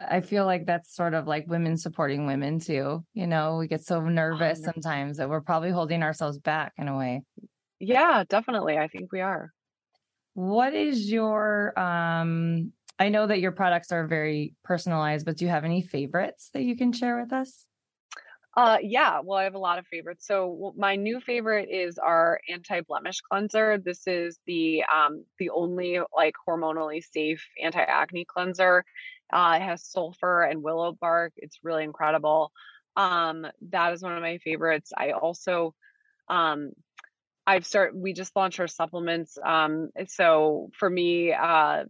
[0.00, 3.58] i feel like that's sort of like women supporting women too you know?
[3.58, 7.22] We get so nervous sometimes that we're probably holding ourselves back in a way.
[7.80, 9.50] Yeah definitely i think we are.
[10.34, 15.50] What is your um I know that your products are very personalized, but do you
[15.50, 17.66] have any favorites that you can share with us?
[18.60, 20.26] Uh yeah, well I have a lot of favorites.
[20.26, 23.78] So my new favorite is our anti-blemish cleanser.
[23.78, 28.84] This is the um the only like hormonally safe anti-acne cleanser.
[29.32, 31.32] Uh it has sulfur and willow bark.
[31.36, 32.52] It's really incredible.
[32.96, 34.92] Um that is one of my favorites.
[34.96, 35.74] I also
[36.28, 36.72] um
[37.46, 39.38] I've started, we just launched our supplements.
[39.44, 41.84] Um, so for me, uh,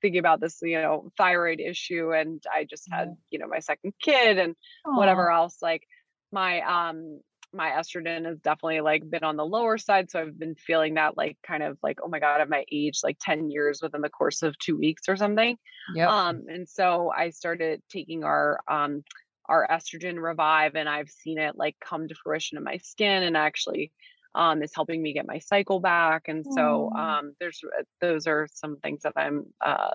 [0.00, 3.94] thinking about this, you know, thyroid issue, and I just had, you know, my second
[4.00, 4.54] kid and
[4.86, 4.96] Aww.
[4.96, 5.86] whatever else, like
[6.30, 7.20] my, um,
[7.54, 10.10] my estrogen has definitely like been on the lower side.
[10.10, 13.00] So I've been feeling that like kind of like, oh my God, I've my age
[13.04, 15.58] like 10 years within the course of two weeks or something.
[15.94, 16.08] Yeah.
[16.08, 19.04] Um, and so I started taking our, um,
[19.46, 23.36] our estrogen revive and I've seen it like come to fruition in my skin and
[23.36, 23.92] actually
[24.34, 26.28] um, is helping me get my cycle back.
[26.28, 29.90] And so um, there's uh, those are some things that I'm uh,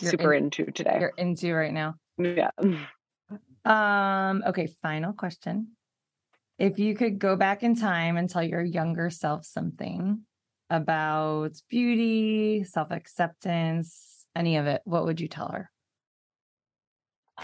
[0.00, 0.98] super in, into today.
[1.00, 1.94] You're into right now.
[2.18, 2.50] Yeah.
[3.64, 4.44] Um.
[4.46, 4.68] Okay.
[4.80, 5.72] Final question.
[6.56, 10.20] If you could go back in time and tell your younger self something
[10.70, 15.68] about beauty, self acceptance, any of it, what would you tell her?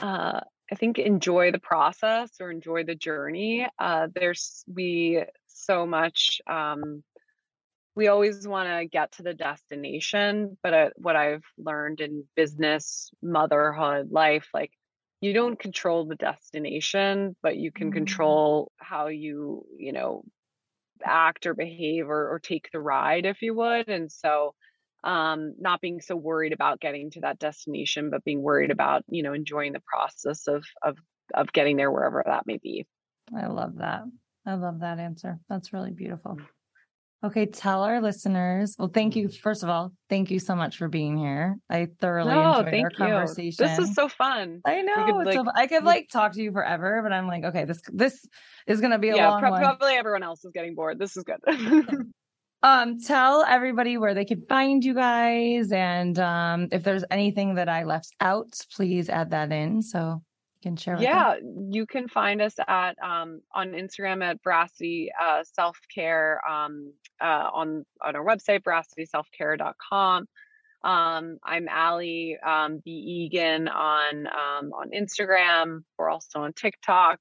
[0.01, 3.67] Uh, I think enjoy the process or enjoy the journey.
[3.79, 5.23] Uh, there's we
[5.55, 7.03] so much um,
[7.95, 13.11] we always want to get to the destination but uh, what i've learned in business
[13.23, 14.73] motherhood life like
[15.21, 17.99] you don't control the destination but you can mm-hmm.
[17.99, 20.25] control how you you know
[21.05, 24.55] act or behave or, or take the ride if you would and so
[25.05, 29.23] um not being so worried about getting to that destination but being worried about you
[29.23, 30.97] know enjoying the process of of
[31.35, 32.87] of getting there wherever that may be
[33.37, 34.03] i love that
[34.47, 35.39] I love that answer.
[35.49, 36.39] That's really beautiful.
[37.25, 38.75] Okay, tell our listeners.
[38.77, 39.29] Well, thank you.
[39.29, 41.57] First of all, thank you so much for being here.
[41.71, 43.65] I thoroughly no, enjoyed our conversation.
[43.65, 44.61] This is so fun.
[44.65, 45.07] I know.
[45.07, 47.81] Could, like, so, I could like talk to you forever, but I'm like, okay, this
[47.93, 48.27] this
[48.67, 49.61] is gonna be a yeah, long pro- one.
[49.61, 50.99] Probably everyone else is getting bored.
[50.99, 51.39] This is good.
[52.65, 57.69] um, tell everybody where they can find you guys, and um, if there's anything that
[57.69, 59.83] I left out, please add that in.
[59.83, 60.25] So
[60.63, 61.69] can share yeah them?
[61.73, 67.85] you can find us at um, on instagram at veracity uh, self-care um, uh, on
[68.01, 70.27] on our website veracityselfcare.com
[70.85, 72.91] um, i'm allie um, b
[73.31, 75.83] egan on um, on instagram.
[75.99, 77.19] We're also on tiktok.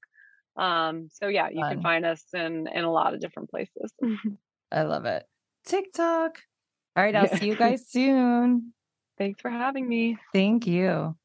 [0.56, 1.74] Um, so yeah you Fun.
[1.74, 3.92] can find us in in a lot of different places.
[4.72, 5.24] I love it.
[5.66, 6.38] Tiktok.
[6.96, 8.72] All right i'll see you guys soon.
[9.18, 10.16] Thanks for having me.
[10.32, 11.16] Thank you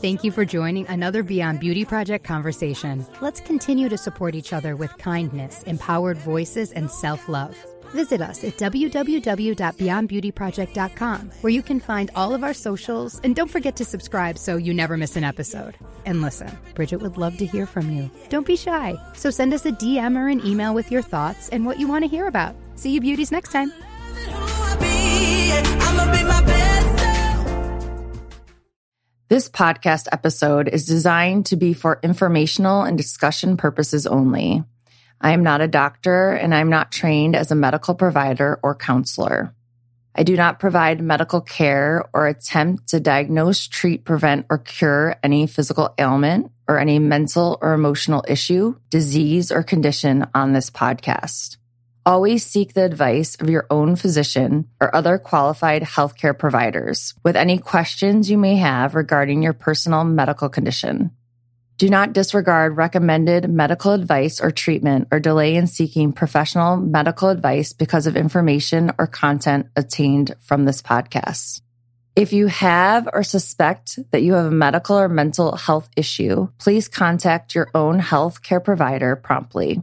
[0.00, 3.06] Thank you for joining another Beyond Beauty Project conversation.
[3.20, 7.54] Let's continue to support each other with kindness, empowered voices, and self love.
[7.90, 13.20] Visit us at www.beyondbeautyproject.com, where you can find all of our socials.
[13.24, 15.76] And don't forget to subscribe so you never miss an episode.
[16.06, 18.10] And listen, Bridgett would love to hear from you.
[18.30, 18.96] Don't be shy.
[19.14, 22.04] So send us a DM or an email with your thoughts and what you want
[22.04, 22.56] to hear about.
[22.74, 23.70] See you, beauties, next time.
[29.30, 34.64] This podcast episode is designed to be for informational and discussion purposes only.
[35.20, 39.54] I am not a doctor and I'm not trained as a medical provider or counselor.
[40.16, 45.46] I do not provide medical care or attempt to diagnose, treat, prevent, or cure any
[45.46, 51.56] physical ailment or any mental or emotional issue, disease, or condition on this podcast.
[52.06, 57.58] Always seek the advice of your own physician or other qualified healthcare providers with any
[57.58, 61.10] questions you may have regarding your personal medical condition.
[61.76, 67.74] Do not disregard recommended medical advice or treatment or delay in seeking professional medical advice
[67.74, 71.60] because of information or content obtained from this podcast.
[72.16, 76.88] If you have or suspect that you have a medical or mental health issue, please
[76.88, 79.82] contact your own health care provider promptly.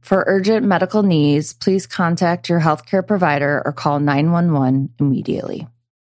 [0.00, 5.68] For urgent medical needs, please contact your healthcare provider or call 911 immediately.